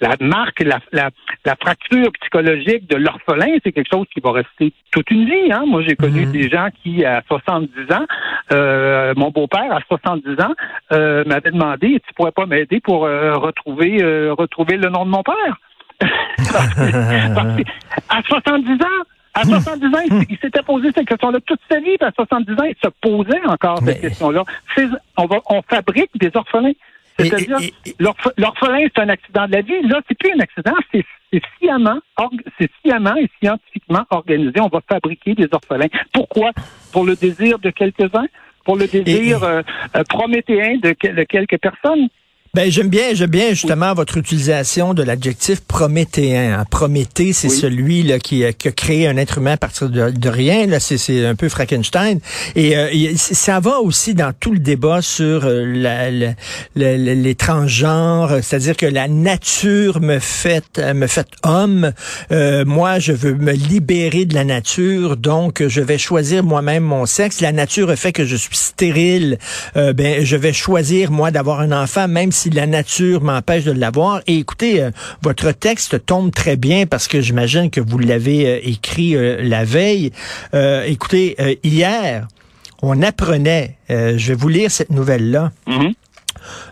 la, 0.01 0.17
marque, 0.21 0.61
la, 0.61 0.79
la, 0.93 1.11
la 1.45 1.57
fracture 1.57 2.13
psychologique 2.21 2.89
de 2.89 2.97
l'orphelin, 2.97 3.57
c'est 3.65 3.73
quelque 3.73 3.91
chose 3.93 4.07
qui 4.15 4.21
va 4.21 4.31
rester 4.31 4.73
toute 4.93 5.11
une 5.11 5.25
vie. 5.25 5.51
Hein? 5.51 5.65
Moi, 5.67 5.83
j'ai 5.83 5.97
connu 5.97 6.27
mhm. 6.27 6.33
des 6.33 6.49
gens 6.49 6.69
qui, 6.83 7.05
à 7.05 7.23
70 7.27 7.93
ans, 7.93 8.07
euh, 8.53 9.15
mon 9.17 9.31
beau-père, 9.31 9.75
à 9.75 9.81
70 9.89 10.41
ans, 10.41 10.55
euh, 10.93 11.25
m'avait 11.27 11.51
demandé, 11.51 12.01
tu 12.07 12.15
pourrais 12.15 12.31
pas 12.31 12.47
m'aider 12.47 12.81
pour 12.81 13.01
retrouver, 13.01 13.99
retrouver 14.31 14.77
le 14.77 14.89
nom 14.89 15.05
de 15.05 15.11
mon 15.11 15.23
père? 15.23 15.59
À 18.09 18.23
70 18.23 18.73
ans, 18.73 19.05
à 19.35 19.45
70 19.45 19.87
ans, 19.87 20.25
il, 20.29 20.39
s'était 20.39 20.63
posé 20.63 20.91
cette 20.95 21.07
question-là 21.07 21.39
toute 21.47 21.61
sa 21.71 21.79
vie, 21.81 21.97
à 22.01 22.11
70 22.11 22.53
ans, 22.53 22.65
il 22.65 22.77
se 22.83 22.89
posait 23.01 23.45
encore 23.47 23.79
cette 23.85 24.01
question-là. 24.01 24.43
On, 25.17 25.27
va, 25.27 25.39
on 25.49 25.63
fabrique 25.63 26.11
des 26.17 26.31
orphelins. 26.35 26.73
C'est-à-dire, 27.19 27.59
l'orphelin, 27.99 28.87
c'est 28.95 29.03
un 29.03 29.09
accident 29.09 29.47
de 29.47 29.53
la 29.53 29.61
vie. 29.63 29.83
Là, 29.83 30.01
c'est 30.09 30.17
plus 30.17 30.33
un 30.33 30.41
accident, 30.41 30.75
c'est 30.93 31.05
sciemment, 31.59 31.99
c'est 32.59 32.71
sciemment 32.83 33.17
et 33.17 33.29
scientifiquement 33.41 34.05
organisé. 34.11 34.61
On 34.61 34.69
va 34.69 34.81
fabriquer 34.89 35.35
des 35.35 35.49
orphelins. 35.51 35.89
Pourquoi? 36.13 36.53
Pour 36.93 37.05
le 37.05 37.17
désir 37.17 37.59
de 37.59 37.71
quelques-uns? 37.71 38.27
Pour 38.65 38.77
le 38.77 38.87
désir 38.87 39.43
euh, 39.43 39.63
euh, 39.97 40.03
prométhéen 40.09 40.79
de 40.79 40.93
quelques 41.25 41.59
personnes? 41.59 42.09
Ben, 42.55 42.71
j'aime 42.71 42.89
bien, 42.89 43.13
j'aime 43.13 43.29
bien 43.29 43.51
justement 43.51 43.93
votre 43.93 44.17
utilisation 44.17 44.95
de 44.95 45.03
l'adjectif 45.03 45.61
prométhéen. 45.61 46.65
Prométhée, 46.71 47.35
c'est 47.35 47.51
celui 47.51 48.03
là, 48.03 48.19
qui, 48.19 48.43
a 48.43 48.53
créé 48.53 49.07
un 49.07 49.19
être 49.19 49.39
humain 49.39 49.53
à 49.53 49.57
partir 49.59 49.91
de, 49.91 50.29
rien. 50.29 50.67
Là, 50.67 50.81
c'est, 50.81 51.27
un 51.27 51.35
peu 51.35 51.51
Frankenstein. 51.51 52.21
Et 52.57 52.77
euh, 52.77 52.89
ça 53.17 53.61
va 53.61 53.81
aussi 53.81 54.15
dans 54.15 54.33
tout 54.33 54.53
le 54.53 54.61
débat 54.61 55.03
sur 55.03 55.45
euh, 55.45 55.65
la, 55.65 56.11
les 56.75 57.35
transgenres, 57.35 58.39
c'est-à-dire 58.43 58.77
que 58.77 58.87
la 58.87 59.09
nature 59.09 60.01
me 60.01 60.19
fait 60.19 60.79
me 60.79 61.07
fait 61.07 61.29
homme. 61.45 61.93
Euh, 62.33 62.65
moi, 62.65 62.99
je 62.99 63.13
veux 63.13 63.35
me 63.35 63.53
libérer 63.53 64.25
de 64.25 64.35
la 64.35 64.45
nature, 64.45 65.19
donc 65.19 65.63
je 65.67 65.81
vais 65.83 65.99
choisir 65.99 66.45
moi-même 66.45 66.83
mon 66.83 67.05
sexe. 67.05 67.43
La 67.43 67.53
nature 67.53 67.95
fait 67.95 68.13
que 68.13 68.25
je 68.25 68.37
suis 68.37 68.57
stérile. 68.57 69.39
ben, 69.75 70.25
je 70.25 70.37
vais 70.37 70.55
choisir 70.55 71.11
moi 71.11 71.31
d'avoir 71.31 71.61
un 71.61 71.73
enfant, 71.73 72.09
même 72.09 72.33
la 72.55 72.67
nature 72.67 73.23
m'empêche 73.23 73.65
de 73.65 73.73
l'avoir. 73.73 74.21
Et 74.27 74.39
écoutez, 74.39 74.83
euh, 74.83 74.91
votre 75.23 75.53
texte 75.53 76.05
tombe 76.07 76.33
très 76.33 76.57
bien 76.57 76.87
parce 76.87 77.09
que 77.09 77.21
j'imagine 77.21 77.71
que 77.71 77.81
vous 77.81 77.99
l'avez 77.99 78.47
euh, 78.47 78.61
écrit 78.63 79.17
euh, 79.17 79.43
la 79.43 79.65
veille. 79.65 80.13
écoutez, 80.87 81.59
hier, 81.63 82.29
on 82.83 83.03
apprenait, 83.03 83.77
je 83.89 84.29
vais 84.29 84.35
vous 84.35 84.49
lire 84.49 84.71
cette 84.71 84.91
nouvelle-là. 84.91 85.53
Mm-hmm. 85.67 85.95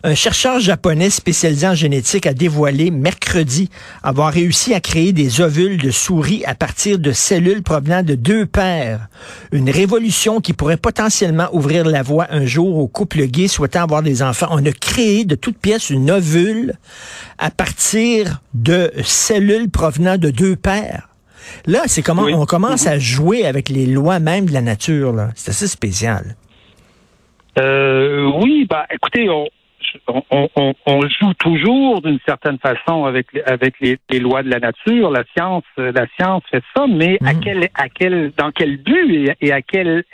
Un 0.03 0.15
chercheur 0.15 0.61
japonais 0.61 1.11
spécialisé 1.11 1.67
en 1.67 1.75
génétique 1.75 2.27
a 2.27 2.35
dévoilé 2.35 2.91
mercredi 2.91 3.71
avoir 4.03 4.33
réussi 4.33 4.75
à 4.75 4.81
créer 4.81 5.13
des 5.13 5.41
ovules 5.41 5.79
de 5.79 5.91
souris 5.91 6.45
à 6.45 6.55
partir 6.55 6.99
de 6.99 7.13
cellules 7.13 7.63
provenant 7.63 8.03
de 8.03 8.15
deux 8.15 8.47
pères. 8.47 9.09
Une 9.53 9.71
révolution 9.71 10.41
qui 10.41 10.53
pourrait 10.53 10.77
potentiellement 10.77 11.49
ouvrir 11.53 11.85
la 11.85 12.03
voie 12.03 12.27
un 12.31 12.47
jour 12.47 12.79
aux 12.79 12.89
couples 12.89 13.27
gays 13.27 13.49
souhaitant 13.49 13.83
avoir 13.83 14.03
des 14.03 14.23
enfants. 14.23 14.49
On 14.51 14.65
a 14.65 14.73
créé 14.73 15.25
de 15.25 15.35
toutes 15.35 15.59
pièces 15.59 15.91
une 15.91 16.11
ovule 16.11 16.75
à 17.39 17.51
partir 17.51 18.41
de 18.55 18.93
cellules 19.03 19.71
provenant 19.71 20.19
de 20.19 20.31
deux 20.31 20.57
pères. 20.57 21.09
Là, 21.67 21.83
c'est 21.87 22.03
comment 22.03 22.25
on 22.25 22.47
commence 22.47 22.87
à 22.87 22.99
jouer 22.99 23.47
avec 23.47 23.69
les 23.69 23.87
lois 23.87 24.19
même 24.19 24.47
de 24.47 24.53
la 24.53 24.63
nature. 24.63 25.15
C'est 25.35 25.51
assez 25.51 25.69
spécial. 25.69 26.37
Euh, 27.59 28.31
oui, 28.43 28.67
bah 28.69 28.87
écoutez, 28.91 29.29
on, 29.31 29.47
on, 30.09 31.01
joue 31.21 31.35
toujours 31.35 32.03
d'une 32.03 32.19
certaine 32.27 32.59
façon 32.59 33.05
avec 33.05 33.27
avec 33.47 33.75
les, 33.81 34.19
lois 34.19 34.43
de 34.43 34.51
la 34.51 34.59
nature. 34.59 35.11
La 35.11 35.25
science, 35.37 35.65
la 35.77 36.07
science 36.19 36.43
fait 36.51 36.63
ça, 36.75 36.87
mais 36.87 37.19
à 37.25 37.35
mm. 37.35 37.41
quel 37.41 37.69
à 37.75 37.89
quel 37.89 38.33
dans 38.37 38.51
quel 38.51 38.77
but 38.79 39.33
et, 39.41 39.53
à 39.53 39.63
quel 39.63 40.05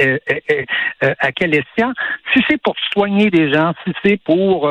à 1.01 1.33
quel 1.33 1.55
escient? 1.55 1.93
Si 2.33 2.43
c'est 2.49 2.61
pour 2.61 2.75
soigner 2.93 3.31
des 3.31 3.53
gens, 3.53 3.73
si 3.85 3.93
c'est 4.05 4.21
pour 4.23 4.69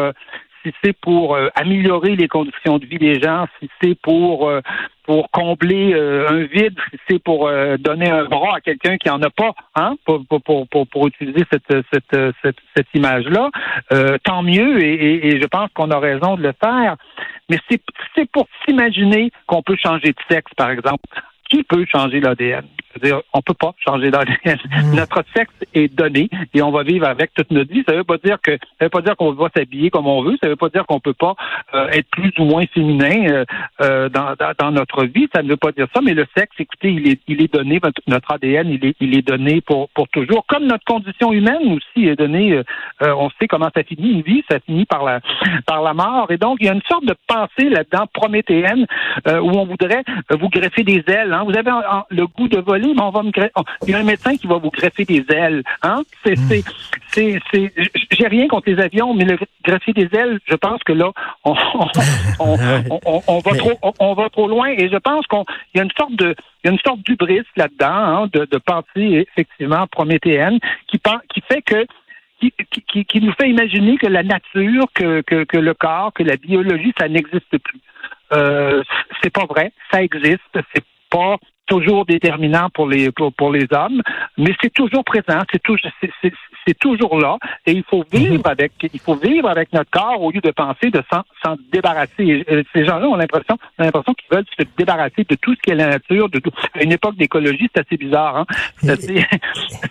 si 0.63 0.73
c'est 0.83 0.93
pour 0.93 1.35
euh, 1.35 1.49
améliorer 1.55 2.15
les 2.15 2.27
conditions 2.27 2.77
de 2.77 2.85
vie 2.85 2.99
des 2.99 3.19
gens, 3.19 3.47
si 3.59 3.69
c'est 3.81 3.95
pour 3.95 4.49
euh, 4.49 4.61
pour 5.11 5.29
combler 5.31 5.93
euh, 5.93 6.29
un 6.29 6.43
vide, 6.45 6.79
c'est 7.09 7.21
pour 7.21 7.51
donner 7.79 8.09
un 8.09 8.23
bras 8.23 8.55
à 8.55 8.61
quelqu'un 8.61 8.95
qui 8.95 9.09
en 9.09 9.21
a 9.21 9.29
pas, 9.29 9.51
hein, 9.75 9.95
pour, 10.05 10.23
pour, 10.25 10.65
pour, 10.69 10.87
pour 10.87 11.07
utiliser 11.07 11.43
cette, 11.51 11.85
cette, 11.91 12.33
cette, 12.41 12.55
cette 12.73 12.87
image-là, 12.93 13.49
tant 14.23 14.41
mieux, 14.41 14.81
et, 14.81 15.27
et, 15.27 15.41
je 15.41 15.47
pense 15.47 15.69
qu'on 15.73 15.91
a 15.91 15.99
raison 15.99 16.37
de 16.37 16.43
le 16.43 16.53
faire. 16.63 16.95
Mais 17.49 17.57
c'est 18.15 18.31
pour 18.31 18.47
s'imaginer 18.63 19.31
qu'on 19.47 19.61
peut 19.61 19.75
changer 19.75 20.13
de 20.13 20.21
sexe, 20.29 20.53
par 20.55 20.69
exemple. 20.69 21.03
Qui 21.49 21.63
peut 21.63 21.85
changer 21.93 22.21
l'ADN? 22.21 22.65
C'est-à-dire, 22.93 23.21
on 23.33 23.41
peut 23.41 23.53
pas 23.53 23.73
changer 23.85 24.11
d'ADN. 24.11 24.57
Mm. 24.71 24.95
Notre 24.95 25.23
sexe 25.35 25.53
est 25.73 25.93
donné 25.93 26.29
et 26.53 26.61
on 26.61 26.71
va 26.71 26.83
vivre 26.83 27.05
avec 27.05 27.33
toute 27.33 27.51
notre 27.51 27.71
vie. 27.71 27.83
Ça 27.87 27.95
veut 27.95 28.03
pas 28.03 28.17
dire 28.17 28.37
que 28.41 28.51
ça 28.51 28.85
veut 28.85 28.89
pas 28.89 29.01
dire 29.01 29.15
qu'on 29.15 29.33
va 29.33 29.49
s'habiller 29.55 29.89
comme 29.89 30.07
on 30.07 30.23
veut. 30.23 30.37
Ça 30.41 30.49
veut 30.49 30.55
pas 30.55 30.69
dire 30.69 30.85
qu'on 30.85 30.99
peut 30.99 31.13
pas 31.13 31.35
euh, 31.73 31.87
être 31.89 32.07
plus 32.09 32.31
ou 32.39 32.45
moins 32.45 32.65
féminin 32.73 33.27
euh, 33.29 33.45
euh, 33.81 34.09
dans, 34.09 34.35
dans, 34.59 34.71
notre 34.71 35.05
vie. 35.05 35.27
Ça 35.33 35.43
ne 35.43 35.49
veut 35.49 35.57
pas 35.57 35.71
dire 35.71 35.87
ça. 35.93 36.01
Mais 36.01 36.13
le 36.13 36.25
sexe, 36.35 36.55
écoutez, 36.57 36.91
il 36.91 37.07
est, 37.09 37.21
il 37.27 37.41
est 37.41 37.53
donné. 37.53 37.79
Notre 38.07 38.31
ADN, 38.31 38.69
il 38.69 38.85
est, 38.85 38.95
il 38.99 39.17
est 39.17 39.27
donné 39.27 39.61
pour, 39.61 39.89
pour 39.89 40.07
toujours. 40.09 40.45
Comme 40.47 40.65
notre 40.65 40.85
condition 40.85 41.31
humaine 41.31 41.77
aussi 41.77 42.07
est 42.07 42.15
donnée. 42.15 42.61
on 43.01 43.29
sait 43.39 43.47
comment 43.47 43.69
ça 43.75 43.83
finit 43.83 44.11
une 44.11 44.21
vie. 44.21 44.43
Ça 44.49 44.59
finit 44.59 44.85
par 44.85 45.03
la, 45.03 45.19
par 45.65 45.81
la 45.81 45.93
mort. 45.93 46.31
Et 46.31 46.37
donc, 46.37 46.57
il 46.61 46.67
y 46.67 46.69
a 46.69 46.73
une 46.73 46.81
sorte 46.89 47.05
de 47.05 47.15
pensée 47.27 47.69
là-dedans 47.69 48.07
prométhéenne 48.13 48.85
où 49.27 49.51
on 49.51 49.65
voudrait 49.65 50.03
vous 50.29 50.49
greffer 50.49 50.83
des 50.83 51.03
ailes. 51.07 51.33
Hein. 51.33 51.43
Vous 51.45 51.57
avez 51.57 51.71
le 52.09 52.27
goût 52.27 52.47
de 52.47 52.59
voler 52.59 52.80
on 52.85 53.09
va 53.09 53.23
me 53.23 53.31
greffer. 53.31 53.51
il 53.83 53.89
y 53.91 53.93
a 53.93 53.99
un 53.99 54.03
médecin 54.03 54.35
qui 54.35 54.47
va 54.47 54.57
vous 54.57 54.69
greffer 54.69 55.05
des 55.05 55.25
ailes. 55.29 55.63
Hein? 55.81 56.01
C'est, 56.23 56.37
hmm. 56.37 56.61
c'est, 57.11 57.39
c'est, 57.51 57.73
j'ai 58.11 58.27
rien 58.27 58.47
contre 58.47 58.69
les 58.69 58.79
avions, 58.79 59.13
mais 59.13 59.25
le 59.25 59.37
greffer 59.63 59.93
des 59.93 60.09
ailes, 60.17 60.39
je 60.45 60.55
pense 60.55 60.81
que 60.83 60.93
là, 60.93 61.11
on, 61.45 61.55
on, 62.39 63.21
on, 63.27 63.39
va 63.39 63.55
trop, 63.55 63.93
on, 63.99 64.13
va 64.13 64.29
trop 64.29 64.47
loin. 64.47 64.69
Et 64.69 64.89
je 64.89 64.97
pense 64.97 65.25
qu'il 65.27 65.43
y 65.75 65.79
a 65.79 65.83
une 65.83 65.91
sorte 65.97 66.15
de, 66.15 66.35
il 66.63 66.67
y 66.67 66.69
a 66.69 66.73
une 66.73 66.79
sorte 66.85 67.01
d'ubris 67.01 67.41
là-dedans, 67.55 67.87
hein, 67.87 68.29
de, 68.31 68.45
de 68.45 68.57
pensée 68.57 69.27
effectivement 69.31 69.87
prométhéenne, 69.87 70.59
qui, 70.87 70.99
qui 71.33 71.41
fait 71.41 71.61
que 71.61 71.85
qui, 72.39 72.51
qui, 72.87 73.05
qui, 73.05 73.21
nous 73.21 73.33
fait 73.33 73.49
imaginer 73.49 73.97
que 73.97 74.07
la 74.07 74.23
nature, 74.23 74.85
que, 74.95 75.21
que, 75.21 75.43
que 75.43 75.57
le 75.57 75.75
corps, 75.75 76.11
que 76.11 76.23
la 76.23 76.37
biologie, 76.37 76.91
ça 76.99 77.07
n'existe 77.07 77.57
plus. 77.59 77.79
Euh, 78.33 78.83
c'est 79.21 79.29
pas 79.29 79.45
vrai, 79.45 79.71
ça 79.91 80.01
existe, 80.01 80.41
c'est 80.53 80.83
pas 81.11 81.37
toujours 81.67 82.05
déterminant 82.05 82.69
pour 82.73 82.87
les 82.87 83.11
pour, 83.11 83.31
pour 83.33 83.51
les 83.51 83.67
hommes, 83.71 84.01
mais 84.37 84.53
c'est 84.61 84.73
toujours 84.73 85.03
présent, 85.03 85.41
c'est 85.51 85.61
toujours 85.61 85.91
c'est 86.67 86.77
toujours 86.77 87.19
là, 87.19 87.37
et 87.65 87.71
il 87.71 87.83
faut 87.89 88.03
vivre 88.11 88.35
mhm. 88.35 88.41
avec 88.45 88.73
il 88.93 88.99
faut 88.99 89.15
vivre 89.15 89.49
avec 89.49 89.71
notre 89.73 89.89
corps 89.89 90.21
au 90.21 90.31
lieu 90.31 90.41
de 90.41 90.51
penser 90.51 90.89
de 90.91 91.01
s'en 91.43 91.55
débarrasser. 91.71 92.45
ces 92.73 92.85
gens-là 92.85 93.07
ont 93.07 93.15
l'impression 93.15 93.57
l'impression 93.79 94.13
qu'ils 94.13 94.35
veulent 94.35 94.45
se 94.59 94.65
débarrasser 94.77 95.25
de 95.27 95.35
tout 95.35 95.55
ce 95.55 95.61
qui 95.61 95.71
est 95.71 95.75
la 95.75 95.87
nature, 95.87 96.29
de 96.29 96.39
tout. 96.39 96.51
À 96.73 96.83
une 96.83 96.91
époque 96.91 97.15
d'écologie, 97.17 97.69
c'est 97.73 97.81
assez 97.85 97.97
bizarre, 97.97 98.37
hein? 98.37 98.45
c'est 98.81 98.91
assez, 98.91 99.25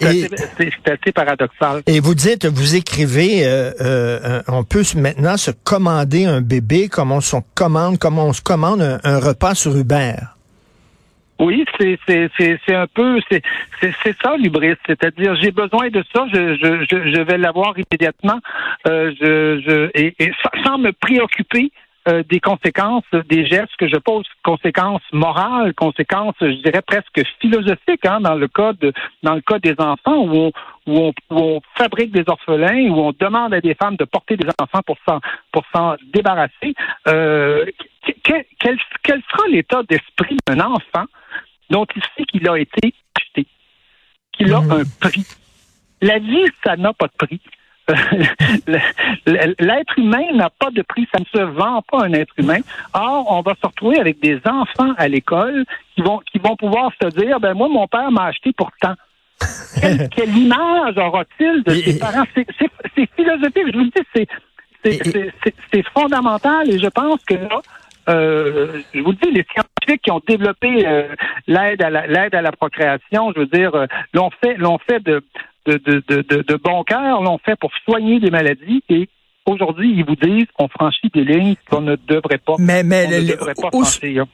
assez, 0.86 1.12
paradoxal. 1.12 1.82
Et 1.86 2.00
vous 2.00 2.14
dites, 2.14 2.46
vous 2.46 2.76
écrivez, 2.76 3.46
euh, 3.46 3.72
euh, 3.80 4.42
on 4.48 4.64
peut 4.64 4.84
maintenant 4.96 5.36
se 5.36 5.50
commander 5.50 6.26
un 6.26 6.40
bébé 6.40 6.88
comme 6.88 7.10
on 7.12 7.20
se 7.20 7.36
commande, 7.54 7.98
comme 7.98 8.18
on 8.18 8.32
se 8.32 8.42
commande 8.42 9.00
un 9.02 9.18
repas 9.18 9.54
sur 9.54 9.76
Uber. 9.76 10.14
Oui, 11.40 11.64
c'est 11.78 11.98
c'est 12.06 12.74
un 12.74 12.86
peu 12.86 13.18
c'est 13.30 13.42
c'est 13.80 14.14
ça 14.22 14.36
l'ubris, 14.36 14.74
c'est-à-dire 14.86 15.34
j'ai 15.36 15.50
besoin 15.50 15.88
de 15.88 16.04
ça, 16.14 16.26
je 16.32 16.54
je 16.54 16.84
je, 16.84 17.20
vais 17.22 17.38
l'avoir 17.38 17.74
immédiatement, 17.78 18.38
euh, 18.86 19.10
je 19.18 19.62
je 19.66 19.90
et, 19.94 20.14
et 20.18 20.32
sans 20.64 20.76
me 20.76 20.92
préoccuper 20.92 21.72
euh, 22.08 22.22
des 22.28 22.40
conséquences 22.40 23.04
des 23.28 23.46
gestes 23.46 23.76
que 23.78 23.88
je 23.88 23.96
pose, 23.96 24.24
conséquences 24.42 25.02
morales, 25.12 25.72
conséquences, 25.74 26.34
je 26.40 26.62
dirais 26.62 26.82
presque 26.86 27.22
philosophiques, 27.40 28.04
hein, 28.04 28.20
dans 28.20 28.34
le 28.34 28.48
cas 28.48 28.72
de, 28.74 28.92
dans 29.22 29.34
le 29.34 29.42
cas 29.42 29.58
des 29.58 29.74
enfants 29.78 30.16
où 30.16 30.34
on, 30.34 30.52
où 30.86 30.98
on, 30.98 31.12
où 31.30 31.38
on 31.38 31.60
fabrique 31.76 32.12
des 32.12 32.24
orphelins, 32.26 32.88
où 32.90 33.00
on 33.00 33.12
demande 33.18 33.54
à 33.54 33.60
des 33.60 33.74
femmes 33.74 33.96
de 33.96 34.04
porter 34.04 34.36
des 34.36 34.48
enfants 34.58 34.80
pour 34.86 34.96
s'en 35.06 35.20
pour 35.52 35.64
s'en 35.74 35.96
débarrasser. 36.12 36.74
Euh, 37.08 37.64
quel, 38.24 38.44
quel 39.02 39.22
sera 39.30 39.48
l'état 39.48 39.82
d'esprit 39.82 40.38
d'un 40.46 40.60
enfant 40.60 41.04
dont 41.70 41.86
il 41.94 42.02
sait 42.16 42.24
qu'il 42.24 42.48
a 42.48 42.58
été 42.58 42.94
acheté, 43.16 43.46
qu'il 44.32 44.52
a 44.52 44.60
mmh. 44.60 44.70
un 44.72 44.82
prix. 45.00 45.26
La 46.02 46.18
vie, 46.18 46.44
ça 46.64 46.76
n'a 46.76 46.92
pas 46.92 47.06
de 47.06 47.26
prix. 47.26 47.40
L'être 49.26 49.98
humain 49.98 50.32
n'a 50.34 50.50
pas 50.50 50.70
de 50.70 50.82
prix, 50.82 51.08
ça 51.12 51.20
ne 51.20 51.24
se 51.24 51.42
vend 51.42 51.82
pas 51.82 52.04
un 52.04 52.12
être 52.12 52.32
humain. 52.38 52.60
Or, 52.94 53.26
on 53.30 53.42
va 53.42 53.54
se 53.60 53.66
retrouver 53.66 53.98
avec 53.98 54.20
des 54.20 54.40
enfants 54.44 54.92
à 54.96 55.08
l'école 55.08 55.64
qui 55.94 56.02
vont 56.02 56.20
qui 56.30 56.38
vont 56.38 56.56
pouvoir 56.56 56.92
se 57.02 57.08
dire, 57.08 57.40
ben 57.40 57.54
moi, 57.54 57.68
mon 57.68 57.88
père 57.88 58.10
m'a 58.12 58.26
acheté 58.26 58.52
pour 58.52 58.70
tant. 58.80 58.94
Quelle, 59.80 60.08
quelle 60.14 60.36
image 60.36 60.96
aura-t-il 60.98 61.62
de 61.64 61.74
ses 61.74 61.98
parents? 61.98 62.24
C'est 62.34 63.10
philosophique, 63.16 63.64
je 63.66 63.78
vous 63.78 63.84
le 63.84 63.90
dis, 63.90 64.26
c'est 65.72 65.88
fondamental 65.92 66.70
et 66.70 66.78
je 66.78 66.88
pense 66.88 67.22
que 67.24 67.34
là, 67.34 67.60
euh, 68.08 68.80
je 68.94 69.00
vous 69.00 69.10
le 69.10 69.16
dis, 69.16 69.30
les 69.30 69.46
scientifiques 69.52 70.02
qui 70.02 70.10
ont 70.10 70.20
développé 70.26 70.86
euh, 70.86 71.08
l'aide 71.46 71.82
à 71.82 71.90
la, 71.90 72.06
l'aide 72.06 72.34
à 72.34 72.42
la 72.42 72.52
procréation, 72.52 73.32
je 73.34 73.40
veux 73.40 73.46
dire, 73.46 73.74
euh, 73.74 73.86
l'ont 74.14 74.30
fait, 74.42 74.56
l'ont 74.56 74.78
fait 74.78 75.00
de 75.00 75.22
de, 75.66 75.76
de, 75.76 76.02
de, 76.08 76.42
de 76.42 76.56
bon 76.56 76.82
cœur, 76.84 77.22
l'ont 77.22 77.38
fait 77.38 77.54
pour 77.56 77.70
soigner 77.84 78.18
des 78.18 78.30
maladies 78.30 78.82
et 78.88 79.08
Aujourd'hui, 79.46 79.94
ils 79.96 80.04
vous 80.04 80.16
disent 80.16 80.46
qu'on 80.56 80.68
franchit 80.68 81.10
des 81.12 81.24
lignes 81.24 81.56
qu'on 81.70 81.80
ne 81.80 81.96
devrait 82.06 82.38
pas. 82.38 82.56
Mais, 82.58 82.82
mais 82.82 83.08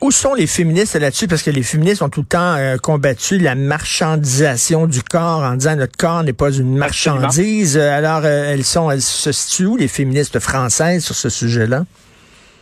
où, 0.00 0.10
sont 0.10 0.34
les 0.34 0.48
féministes 0.48 0.96
là-dessus? 0.96 1.28
Parce 1.28 1.44
que 1.44 1.50
les 1.50 1.62
féministes 1.62 2.02
ont 2.02 2.08
tout 2.08 2.20
le 2.20 2.26
temps 2.26 2.56
combattu 2.82 3.38
la 3.38 3.54
marchandisation 3.54 4.86
du 4.86 5.02
corps 5.02 5.42
en 5.42 5.54
disant 5.54 5.76
notre 5.76 5.96
corps 5.96 6.24
n'est 6.24 6.32
pas 6.32 6.50
une 6.50 6.76
marchandise. 6.76 7.78
Alors, 7.78 8.26
elles 8.26 8.64
sont, 8.64 8.90
elles 8.90 9.00
se 9.00 9.30
situent 9.30 9.66
où 9.66 9.76
les 9.76 9.88
féministes 9.88 10.40
françaises 10.40 11.04
sur 11.04 11.14
ce 11.14 11.28
sujet-là? 11.28 11.84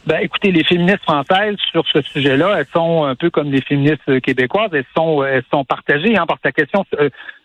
Ben, 0.07 0.19
écoutez, 0.21 0.53
les 0.53 0.65
féministes 0.65 1.03
françaises 1.03 1.57
sur 1.71 1.87
ce 1.87 2.03
sujet-là, 2.03 2.57
elles 2.59 2.67
sont 2.75 3.05
un 3.05 3.15
peu 3.15 3.31
comme 3.31 3.51
les 3.51 3.63
féministes 3.63 4.21
québécoises, 4.21 4.71
elles 4.75 4.85
sont, 4.95 5.25
elles 5.25 5.45
sont 5.51 5.65
partagées 5.65 6.17
hein, 6.17 6.27
par 6.27 6.39
ta 6.41 6.53
question. 6.53 6.85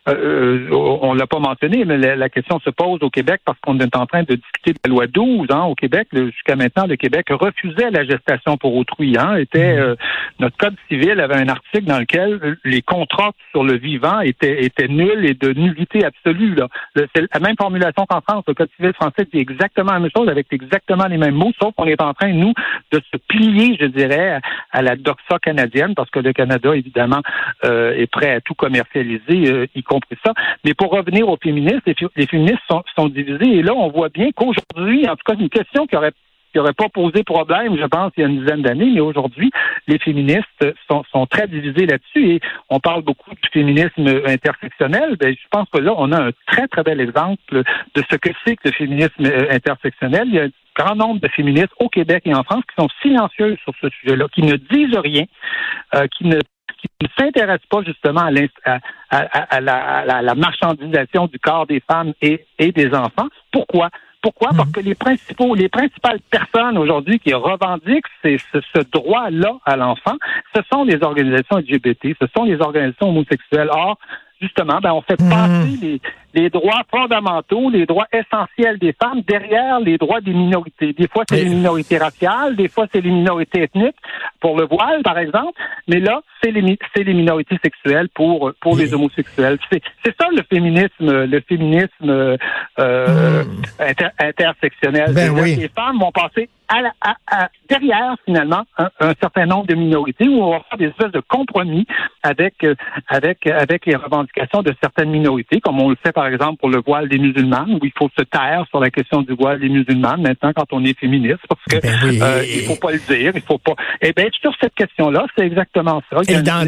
Euh, 0.09 0.13
euh, 0.13 0.67
euh, 0.71 0.97
on 1.01 1.13
l'a 1.13 1.27
pas 1.27 1.39
mentionné, 1.39 1.85
mais 1.85 1.97
la, 1.97 2.29
question 2.29 2.59
se 2.59 2.69
pose 2.69 3.01
au 3.01 3.09
Québec 3.09 3.41
parce 3.45 3.59
qu'on 3.59 3.79
est 3.79 3.95
en 3.95 4.05
train 4.05 4.23
de 4.23 4.35
discuter 4.35 4.73
de 4.73 4.79
la 4.85 4.89
loi 4.89 5.07
12 5.07 5.47
hein, 5.51 5.63
au 5.63 5.75
Québec. 5.75 6.07
Jusqu'à 6.11 6.55
maintenant, 6.55 6.85
le 6.87 6.95
Québec 6.95 7.27
refusait 7.29 7.91
la 7.91 8.05
gestation 8.05 8.57
pour 8.57 8.75
autrui. 8.75 9.17
Hein, 9.17 9.35
était 9.35 9.75
mmh. 9.75 9.79
euh, 9.79 9.95
notre 10.39 10.57
code 10.57 10.75
civil 10.89 11.19
avait 11.19 11.35
un 11.35 11.47
article 11.47 11.85
dans 11.85 11.99
lequel 11.99 12.57
les 12.63 12.81
contrats 12.81 13.31
sur 13.51 13.63
le 13.63 13.77
vivant 13.77 14.21
étaient, 14.21 14.63
étaient 14.63 14.87
nuls 14.87 15.25
et 15.25 15.33
de 15.33 15.53
nullité 15.53 16.05
absolue. 16.05 16.55
C'est 16.95 17.25
la 17.33 17.39
même 17.39 17.55
formulation 17.59 18.05
qu'en 18.07 18.21
France. 18.21 18.43
Le 18.47 18.53
code 18.53 18.69
civil 18.75 18.93
français 18.93 19.27
dit 19.31 19.39
exactement 19.39 19.93
la 19.93 19.99
même 19.99 20.11
chose 20.15 20.29
avec 20.29 20.47
exactement 20.51 21.07
les 21.07 21.17
mêmes 21.17 21.35
mots, 21.35 21.51
sauf 21.61 21.73
qu'on 21.75 21.85
est 21.85 22.01
en 22.01 22.13
train, 22.13 22.31
nous, 22.33 22.53
de 22.91 23.01
se 23.11 23.17
plier, 23.27 23.77
je 23.79 23.85
dirais, 23.85 24.39
à 24.71 24.81
la 24.81 24.95
doxa 24.95 25.39
canadienne 25.41 25.95
parce 25.95 26.09
que 26.09 26.19
le 26.19 26.33
Canada, 26.33 26.75
évidemment, 26.75 27.21
est 27.63 28.09
prêt 28.11 28.31
à 28.31 28.41
tout 28.41 28.53
commercialiser, 28.53 29.69
y 29.75 29.83
compris 29.83 29.98
ça. 30.25 30.33
Mais 30.65 30.73
pour 30.73 30.91
revenir 30.91 31.27
aux 31.27 31.37
féministes, 31.37 31.81
les, 32.15 32.27
féministes 32.27 32.61
sont, 32.69 32.83
sont, 32.95 33.09
divisés. 33.09 33.57
Et 33.57 33.63
là, 33.63 33.73
on 33.73 33.89
voit 33.89 34.09
bien 34.09 34.29
qu'aujourd'hui, 34.35 35.07
en 35.07 35.15
tout 35.15 35.23
cas, 35.25 35.35
une 35.39 35.49
question 35.49 35.87
qui 35.87 35.95
aurait 35.95 36.13
qui 36.51 36.57
n'aurait 36.57 36.73
pas 36.73 36.89
posé 36.89 37.23
problème, 37.23 37.77
je 37.77 37.85
pense, 37.85 38.11
il 38.17 38.21
y 38.21 38.23
a 38.23 38.27
une 38.27 38.39
dizaine 38.39 38.61
d'années, 38.61 38.91
mais 38.93 39.01
aujourd'hui, 39.01 39.51
les 39.87 39.99
féministes 39.99 40.65
sont, 40.89 41.25
très 41.27 41.47
divisés 41.47 41.85
là-dessus 41.85 42.31
et 42.31 42.39
on 42.69 42.79
parle 42.79 43.03
beaucoup 43.03 43.31
du 43.31 43.49
féminisme 43.51 44.07
intersectionnel. 44.25 45.15
Ben, 45.17 45.33
je 45.33 45.47
pense 45.51 45.67
que 45.69 45.77
là, 45.77 45.93
on 45.95 46.11
a 46.11 46.21
un 46.21 46.31
très, 46.47 46.67
très 46.67 46.83
bel 46.83 46.99
exemple 47.01 47.43
de 47.51 48.03
ce 48.09 48.15
que 48.15 48.29
c'est 48.43 48.55
que 48.55 48.69
le 48.69 48.71
féminisme 48.71 49.25
intersectionnel. 49.51 50.27
Il 50.27 50.33
y 50.33 50.39
a 50.39 50.47
grand 50.75 50.95
nombre 50.95 51.19
de 51.19 51.27
féministes 51.27 51.73
au 51.79 51.89
Québec 51.89 52.23
et 52.25 52.33
en 52.33 52.43
France 52.43 52.63
qui 52.69 52.81
sont 52.81 52.89
silencieuses 53.01 53.57
sur 53.63 53.73
ce 53.81 53.89
sujet-là, 53.89 54.27
qui 54.33 54.41
ne 54.41 54.55
disent 54.55 54.97
rien, 54.97 55.25
euh, 55.95 56.07
qui 56.17 56.25
ne 56.25 56.39
qui 56.79 56.87
ne 57.01 57.07
s'intéresse 57.17 57.61
pas 57.69 57.81
justement 57.83 58.29
à, 59.11 59.59
la, 59.59 60.35
marchandisation 60.35 61.27
du 61.27 61.39
corps 61.39 61.67
des 61.67 61.81
femmes 61.81 62.13
et, 62.21 62.45
des 62.59 62.93
enfants. 62.93 63.27
Pourquoi? 63.51 63.89
Pourquoi? 64.21 64.49
Parce 64.55 64.67
mhm. 64.67 64.73
que 64.73 64.79
les 64.81 64.95
principaux, 64.95 65.55
les 65.55 65.69
principales 65.69 66.19
personnes 66.29 66.77
aujourd'hui 66.77 67.19
qui 67.19 67.33
revendiquent 67.33 68.05
ce, 68.23 68.37
ce 68.53 68.81
droit-là 68.91 69.57
à 69.65 69.77
l'enfant, 69.77 70.15
ce 70.55 70.61
sont 70.71 70.83
les 70.83 71.01
organisations 71.01 71.57
LGBT, 71.57 72.15
ce 72.19 72.27
sont 72.35 72.43
les 72.43 72.59
organisations 72.59 73.09
homosexuelles. 73.09 73.69
Or, 73.71 73.97
justement, 74.41 74.79
ben, 74.81 74.91
on 74.91 75.01
fait 75.01 75.19
mhm. 75.19 75.29
passer 75.29 75.77
les 75.81 76.01
droits 76.49 76.81
fondamentaux, 76.91 77.69
les 77.69 77.85
droits 77.85 78.07
essentiels 78.11 78.77
des 78.77 78.93
femmes 78.93 79.21
derrière 79.27 79.79
les 79.79 79.97
droits 79.97 80.21
des 80.21 80.33
minorités. 80.33 80.93
Des 80.93 81.07
fois, 81.07 81.23
c'est 81.29 81.43
les 81.43 81.49
minorités 81.49 81.97
raciales, 81.97 82.55
des 82.55 82.67
fois, 82.67 82.85
c'est 82.91 83.01
les 83.01 83.11
minorités 83.11 83.63
ethniques, 83.63 83.95
pour 84.39 84.57
le 84.57 84.65
voile, 84.65 85.01
par 85.03 85.17
exemple, 85.17 85.53
mais 85.87 85.99
là, 85.99 86.21
c'est 86.41 86.51
les, 86.51 86.77
c'est 86.95 87.03
les 87.03 87.13
minorités 87.13 87.57
sexuelles 87.63 88.09
pour, 88.13 88.51
pour 88.61 88.77
les 88.77 88.93
homosexuels. 88.93 89.57
C'est, 89.71 89.81
ça 90.19 90.27
le 90.31 90.43
féminisme, 90.49 91.25
le 91.25 91.41
féminisme 91.41 92.09
euh, 92.09 92.37
hmm. 92.77 93.63
intersectionnel. 94.19 95.13
Ben 95.13 95.33
Les 95.35 95.69
femmes 95.69 95.99
vont 95.99 96.11
passer 96.11 96.49
à, 96.69 97.49
derrière, 97.67 98.15
finalement, 98.25 98.63
un, 98.77 99.13
certain 99.19 99.45
nombre 99.45 99.67
de 99.67 99.75
minorités 99.75 100.27
où 100.27 100.43
on 100.43 100.51
va 100.51 100.59
faire 100.69 100.77
des 100.77 100.85
espèces 100.87 101.11
de 101.11 101.21
compromis 101.21 101.85
avec, 102.23 102.63
euh, 102.63 102.75
avec, 103.07 103.47
avec 103.47 103.85
les 103.85 103.95
revendications 103.95 104.61
de 104.61 104.73
certaines 104.81 105.09
minorités, 105.09 105.59
comme 105.61 105.81
on 105.81 105.89
le 105.89 105.97
fait, 106.03 106.11
par 106.19 106.27
exemple, 106.27 106.57
pour 106.59 106.67
le 106.67 106.81
voile 106.85 107.07
des 107.07 107.17
musulmanes, 107.17 107.75
où 107.75 107.85
il 107.85 107.93
faut 107.97 108.09
se 108.17 108.23
taire 108.25 108.65
sur 108.69 108.81
la 108.81 108.89
question 108.89 109.21
du 109.21 109.35
voile 109.35 109.57
des 109.57 109.69
musulmanes 109.69 110.21
maintenant 110.21 110.51
quand 110.53 110.65
on 110.73 110.83
est 110.83 110.99
féministe, 110.99 111.39
parce 111.47 111.63
que 111.63 111.79
ben 111.79 112.21
euh, 112.21 112.43
il 112.45 112.63
faut 112.63 112.75
pas 112.75 112.91
le 112.91 112.99
dire, 113.07 113.31
il 113.33 113.41
faut 113.41 113.57
pas. 113.57 113.71
Eh 114.01 114.11
bien, 114.11 114.25
sur 114.41 114.51
cette 114.59 114.75
question-là, 114.75 115.27
c'est 115.37 115.45
exactement 115.45 116.03
ça. 116.11 116.17
Et 116.27 116.41
dans, 116.41 116.67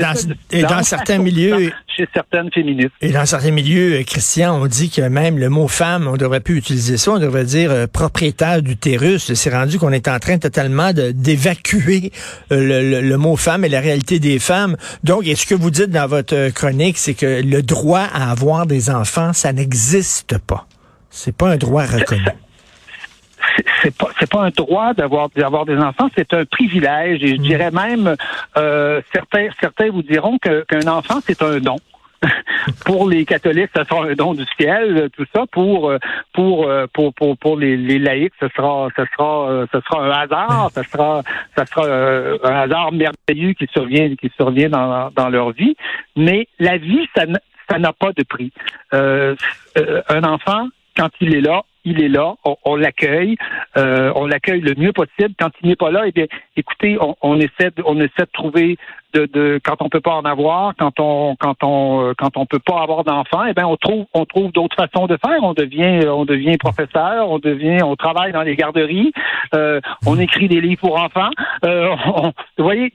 et 0.52 0.62
dans 0.62 0.84
certains 0.84 1.18
milieux, 1.18 1.74
chez 1.96 2.08
certaines 2.14 2.52
féministes. 2.52 2.92
Et 3.02 3.12
dans 3.12 3.26
certains 3.26 3.52
milieux, 3.52 4.00
euh, 4.00 4.04
Christian, 4.04 4.60
on 4.60 4.66
dit 4.66 4.90
que 4.90 5.02
même 5.02 5.38
le 5.38 5.50
mot 5.50 5.68
femme, 5.68 6.08
on 6.08 6.18
devrait 6.18 6.40
plus 6.40 6.58
utiliser 6.58 6.98
ça, 6.98 7.12
on 7.12 7.20
devrait 7.20 7.46
dire 7.46 7.88
propriétaire 7.92 8.62
d'utérus. 8.62 9.34
C'est 9.34 9.54
rendu 9.54 9.78
qu'on 9.78 9.92
on 9.92 9.94
est 9.94 10.08
en 10.08 10.20
train 10.20 10.38
totalement 10.38 10.94
d'évacuer 10.94 12.14
euh, 12.54 13.02
le, 13.02 13.18
mot 13.18 13.36
femme 13.36 13.66
et 13.66 13.70
la 13.70 13.82
réalité 13.82 14.20
des 14.20 14.40
femmes. 14.40 14.78
Donc, 15.04 15.28
est-ce 15.28 15.46
que 15.46 15.54
vous 15.54 15.70
dites 15.70 15.90
dans 15.90 16.08
votre 16.08 16.50
chronique, 16.52 16.98
c'est 16.98 17.14
que 17.14 17.42
le 17.42 17.62
droit 17.62 18.08
à 18.14 18.32
avoir 18.32 18.66
des 18.66 18.90
enfants, 18.90 19.34
ça 19.34 19.52
n'existe 19.52 20.38
pas? 20.38 20.66
C'est 21.10 21.36
pas 21.36 21.50
un 21.50 21.58
droit 21.58 21.84
reconnu 21.84 22.24
c'est 23.82 23.96
pas 23.96 24.08
c'est 24.20 24.30
pas 24.30 24.44
un 24.44 24.50
droit 24.50 24.94
d'avoir 24.94 25.30
d'avoir 25.30 25.66
des 25.66 25.78
enfants, 25.78 26.10
c'est 26.16 26.34
un 26.34 26.46
privilège 26.46 27.24
et 27.24 27.36
je 27.36 27.36
mm. 27.36 27.44
dirais 27.44 27.72
même 27.72 28.16
euh, 28.58 29.02
certains 29.14 29.48
certains 29.60 29.90
vous 29.90 30.04
diront 30.04 30.38
qu'un 30.38 30.88
enfant 30.88 31.20
c'est 31.26 31.42
un 31.42 31.60
don. 31.60 31.78
pour 32.86 33.10
les 33.10 33.26
catholiques, 33.26 33.72
ce 33.76 33.84
sera 33.84 34.06
un 34.06 34.14
don 34.14 34.34
du 34.34 34.46
ciel, 34.60 35.10
tout 35.16 35.26
ça. 35.34 35.46
Pour 35.52 35.90
euh, 35.90 35.98
pour 36.34 36.68
euh, 36.68 36.86
pour 36.94 37.14
pour, 37.14 37.38
pour 37.38 37.58
les, 37.58 37.78
les 37.78 38.00
laïcs, 38.00 38.34
ce 38.40 38.48
sera 38.56 38.90
ce 38.96 39.04
sera 39.14 39.50
euh, 39.50 39.66
ce 39.72 39.80
sera 39.82 40.04
un 40.06 40.12
hasard, 40.12 40.70
ce 40.76 40.84
sera 40.84 41.24
ça 41.56 41.66
sera 41.66 41.86
un 42.44 42.56
hasard 42.62 42.92
merveilleux 42.92 43.54
qui 43.54 43.68
survient 43.74 44.16
qui 44.16 44.32
survient 44.38 44.70
dans 44.70 45.10
dans 45.12 45.30
leur 45.30 45.52
vie. 45.52 45.76
Mais 46.16 46.48
la 46.60 46.78
vie, 46.78 47.08
ça 47.16 47.24
ça 47.70 47.80
n'a 47.80 47.94
pas 47.94 48.12
de 48.12 48.24
prix. 48.24 48.52
un 48.92 50.24
enfant, 50.24 50.68
quand 50.98 51.10
il 51.22 51.36
est 51.36 51.42
là, 51.42 51.64
il 51.84 52.02
est 52.02 52.10
là, 52.10 52.36
on, 52.44 52.76
l'accueille, 52.76 53.38
on 53.76 54.28
l'accueille 54.28 54.62
le 54.62 54.76
mieux 54.76 54.94
possible. 54.94 55.34
Quand 55.40 55.52
il 55.62 55.70
n'est 55.70 55.76
pas 55.76 55.92
là, 55.92 56.04
eh 56.06 56.12
bien, 56.12 56.26
écoutez, 56.56 56.98
on, 57.00 57.16
on 57.22 57.40
essaie 57.40 57.72
de, 57.76 57.84
on 57.86 58.00
essaie 58.00 58.26
de 58.26 58.32
trouver 58.34 58.78
de, 59.14 59.26
de, 59.26 59.60
quand 59.64 59.82
on 59.82 59.90
peut 59.90 60.02
pas 60.02 60.16
en 60.16 60.26
avoir, 60.26 60.74
quand 60.78 61.00
on 61.00 61.36
quand 61.36 61.64
on 61.64 62.10
euh, 62.10 62.14
quand 62.18 62.38
on 62.38 62.46
peut 62.46 62.60
pas 62.60 62.82
avoir 62.82 63.04
d'enfants, 63.04 63.46
eh 63.48 63.54
ben 63.54 63.66
on 63.66 63.78
trouve 63.78 64.06
on 64.14 64.26
trouve 64.26 64.52
d'autres 64.52 64.76
façons 64.76 65.08
de 65.08 65.18
faire. 65.18 65.44
On 65.44 65.54
devient 65.54 66.08
on 66.08 66.26
devient 66.26 66.58
professeur, 66.58 67.30
on 67.30 67.40
devient 67.40 67.82
on 67.84 67.96
travaille 67.96 68.32
dans 68.32 68.42
les 68.42 68.56
garderies, 68.56 69.12
euh, 69.56 69.82
on 70.06 70.20
écrit 70.20 70.48
des 70.48 70.62
livres 70.62 70.82
pour 70.82 71.00
enfants. 71.00 71.30
Euh, 71.66 71.90
vous 72.58 72.64
voyez, 72.64 72.92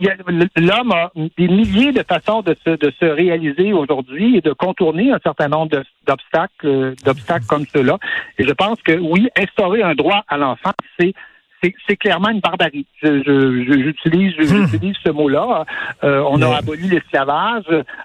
l'homme 0.56 0.92
a 0.92 1.10
des 1.14 1.48
milliers 1.48 1.92
de 1.92 2.02
façons 2.02 2.42
de 2.42 2.56
se 2.64 2.70
de 2.70 2.92
se 3.00 3.06
réaliser 3.06 3.72
aujourd'hui 3.72 4.36
et 4.36 4.40
de 4.40 4.52
contourner 4.52 5.12
un 5.12 5.20
certain 5.22 5.48
nombre 5.48 5.82
d'obstacles 6.06 6.94
d'obstacles 7.04 7.46
comme 7.46 7.66
ceux-là. 7.66 7.98
Et 8.38 8.44
je 8.44 8.52
pense 8.52 8.80
que 8.82 8.92
oui, 8.92 9.28
instaurer 9.38 9.82
un 9.82 9.94
droit 9.94 10.24
à 10.28 10.36
l'enfant, 10.36 10.72
c'est 10.98 11.14
c'est 11.62 11.96
clairement 11.96 12.30
une 12.30 12.40
barbarie. 12.40 12.86
J'utilise 13.02 14.34
je, 14.38 14.42
hmm. 14.42 14.66
j'utilise 14.66 14.96
ce 15.04 15.10
mot-là. 15.10 15.64
Euh, 16.04 16.22
on 16.28 16.40
a 16.42 16.56
aboli 16.56 16.88
l'esclavage. 16.88 17.64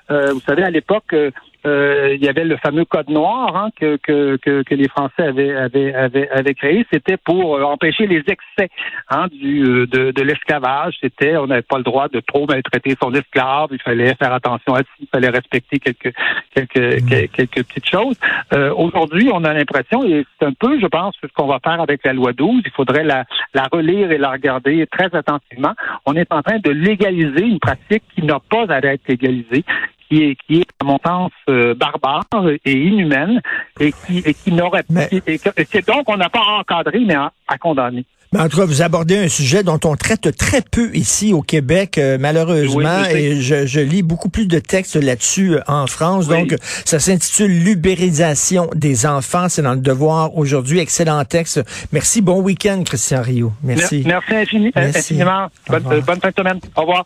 Euh, 0.10 0.34
vous 0.34 0.42
savez, 0.42 0.64
à 0.64 0.70
l'époque, 0.70 1.16
euh, 1.66 2.16
il 2.16 2.24
y 2.24 2.28
avait 2.28 2.44
le 2.44 2.58
fameux 2.58 2.86
code 2.86 3.10
noir 3.10 3.56
hein, 3.56 3.70
que, 3.76 3.98
que, 3.98 4.38
que, 4.38 4.76
les 4.76 4.88
Français 4.88 5.24
avaient, 5.24 5.56
avaient, 5.56 5.94
avaient, 5.94 6.30
avaient 6.30 6.54
créé. 6.54 6.86
C'était 6.92 7.18
pour 7.18 7.56
euh, 7.56 7.64
empêcher 7.64 8.08
les 8.08 8.24
excès 8.28 8.70
hein, 9.10 9.28
du, 9.32 9.64
euh, 9.64 9.88
de, 9.88 10.12
de 10.12 10.22
l'esclavage. 10.24 10.96
C'était, 11.02 11.38
on 11.38 11.48
n'avait 11.48 11.62
pas 11.62 11.78
le 11.78 11.84
droit 11.84 12.08
de 12.08 12.20
trop 12.20 12.48
maltraiter 12.48 12.96
son 13.02 13.14
esclave. 13.14 13.70
Il 13.72 13.82
fallait 13.82 14.16
faire 14.16 14.34
attention 14.34 14.74
à 14.74 14.80
ça. 14.80 14.86
Il 15.00 15.08
fallait 15.08 15.30
respecter 15.30 15.80
quelques, 15.80 16.14
quelques, 16.54 17.02
mmh. 17.02 17.28
quelques 17.34 17.64
petites 17.66 17.90
choses. 17.90 18.18
Euh, 18.54 18.74
Aujourd'hui, 18.76 19.30
on 19.32 19.44
a 19.44 19.54
l'impression, 19.54 20.04
et 20.04 20.26
c'est 20.40 20.46
un 20.46 20.54
peu, 20.54 20.80
je 20.80 20.88
pense, 20.88 21.16
ce 21.22 21.28
qu'on 21.36 21.48
va 21.48 21.60
faire 21.60 21.80
avec 21.80 22.04
la 22.06 22.14
loi 22.14 22.34
12. 22.34 22.64
Il 22.66 22.72
faudrait 22.72 23.04
la, 23.04 23.26
la 23.54 23.68
relire 23.72 24.12
et 24.12 24.18
la 24.18 24.32
regarder 24.32 24.88
très 24.88 25.14
attentivement. 25.16 25.74
On 26.06 26.16
est 26.16 26.32
en 26.32 26.42
train 26.42 26.60
de 26.60 26.72
légaliser 26.72 27.46
une 27.46 27.60
pratique 27.60 28.04
qui 28.16 28.24
n'a 28.24 28.40
pas 28.40 28.66
à 28.70 28.80
être 28.80 29.08
légalisée 29.08 29.64
qui 30.12 30.24
est, 30.24 30.36
qui 30.46 30.60
est 30.60 30.68
à 30.82 30.84
mon 30.84 31.00
sens 31.06 31.32
euh, 31.50 31.74
barbare 31.74 32.26
et 32.66 32.74
inhumaine 32.74 33.42
et 33.80 33.94
qui, 33.94 34.20
et 34.20 34.34
qui 34.34 34.52
n'aurait 34.52 34.84
pas. 34.84 35.06
Et 35.12 35.40
c'est 35.72 35.88
donc 35.88 36.04
on 36.08 36.18
n'a 36.18 36.30
pas 36.30 36.44
encadré, 36.60 37.00
mais 37.00 37.16
à, 37.16 37.58
condamner. 37.58 38.06
Mais 38.34 38.40
en 38.40 38.48
tout 38.48 38.58
cas, 38.58 38.66
vous 38.66 38.82
abordez 38.82 39.18
un 39.18 39.28
sujet 39.28 39.62
dont 39.62 39.80
on 39.84 39.96
traite 39.98 40.36
très 40.38 40.62
peu 40.62 40.90
ici 40.96 41.34
au 41.34 41.42
Québec, 41.42 41.98
euh, 41.98 42.18
malheureusement, 42.18 43.04
et 43.10 43.42
je, 43.42 43.66
je, 43.66 43.82
lis 43.82 44.04
beaucoup 44.04 44.30
plus 44.30 44.48
de 44.48 44.60
textes 44.60 44.96
là-dessus 44.96 45.56
euh, 45.56 45.62
en 45.68 45.86
France. 45.86 46.28
Donc, 46.28 46.56
ça 46.86 47.00
s'intitule 47.00 47.64
L'ubérisation 47.64 48.70
des 48.74 49.06
enfants. 49.06 49.50
C'est 49.50 49.62
dans 49.62 49.74
le 49.74 49.82
devoir 49.82 50.38
aujourd'hui. 50.38 50.80
Excellent 50.80 51.24
texte. 51.26 51.62
Merci. 51.92 52.22
Bon 52.22 52.42
week-end, 52.42 52.84
Christian 52.86 53.22
Rio. 53.22 53.52
Merci. 53.64 54.04
Merci, 54.06 54.72
infiniment. 54.76 55.48
Bonne, 55.68 55.84
bonne 55.84 56.20
fin 56.22 56.30
de 56.30 56.36
semaine. 56.38 56.60
Au 56.78 56.82
revoir. 56.82 57.06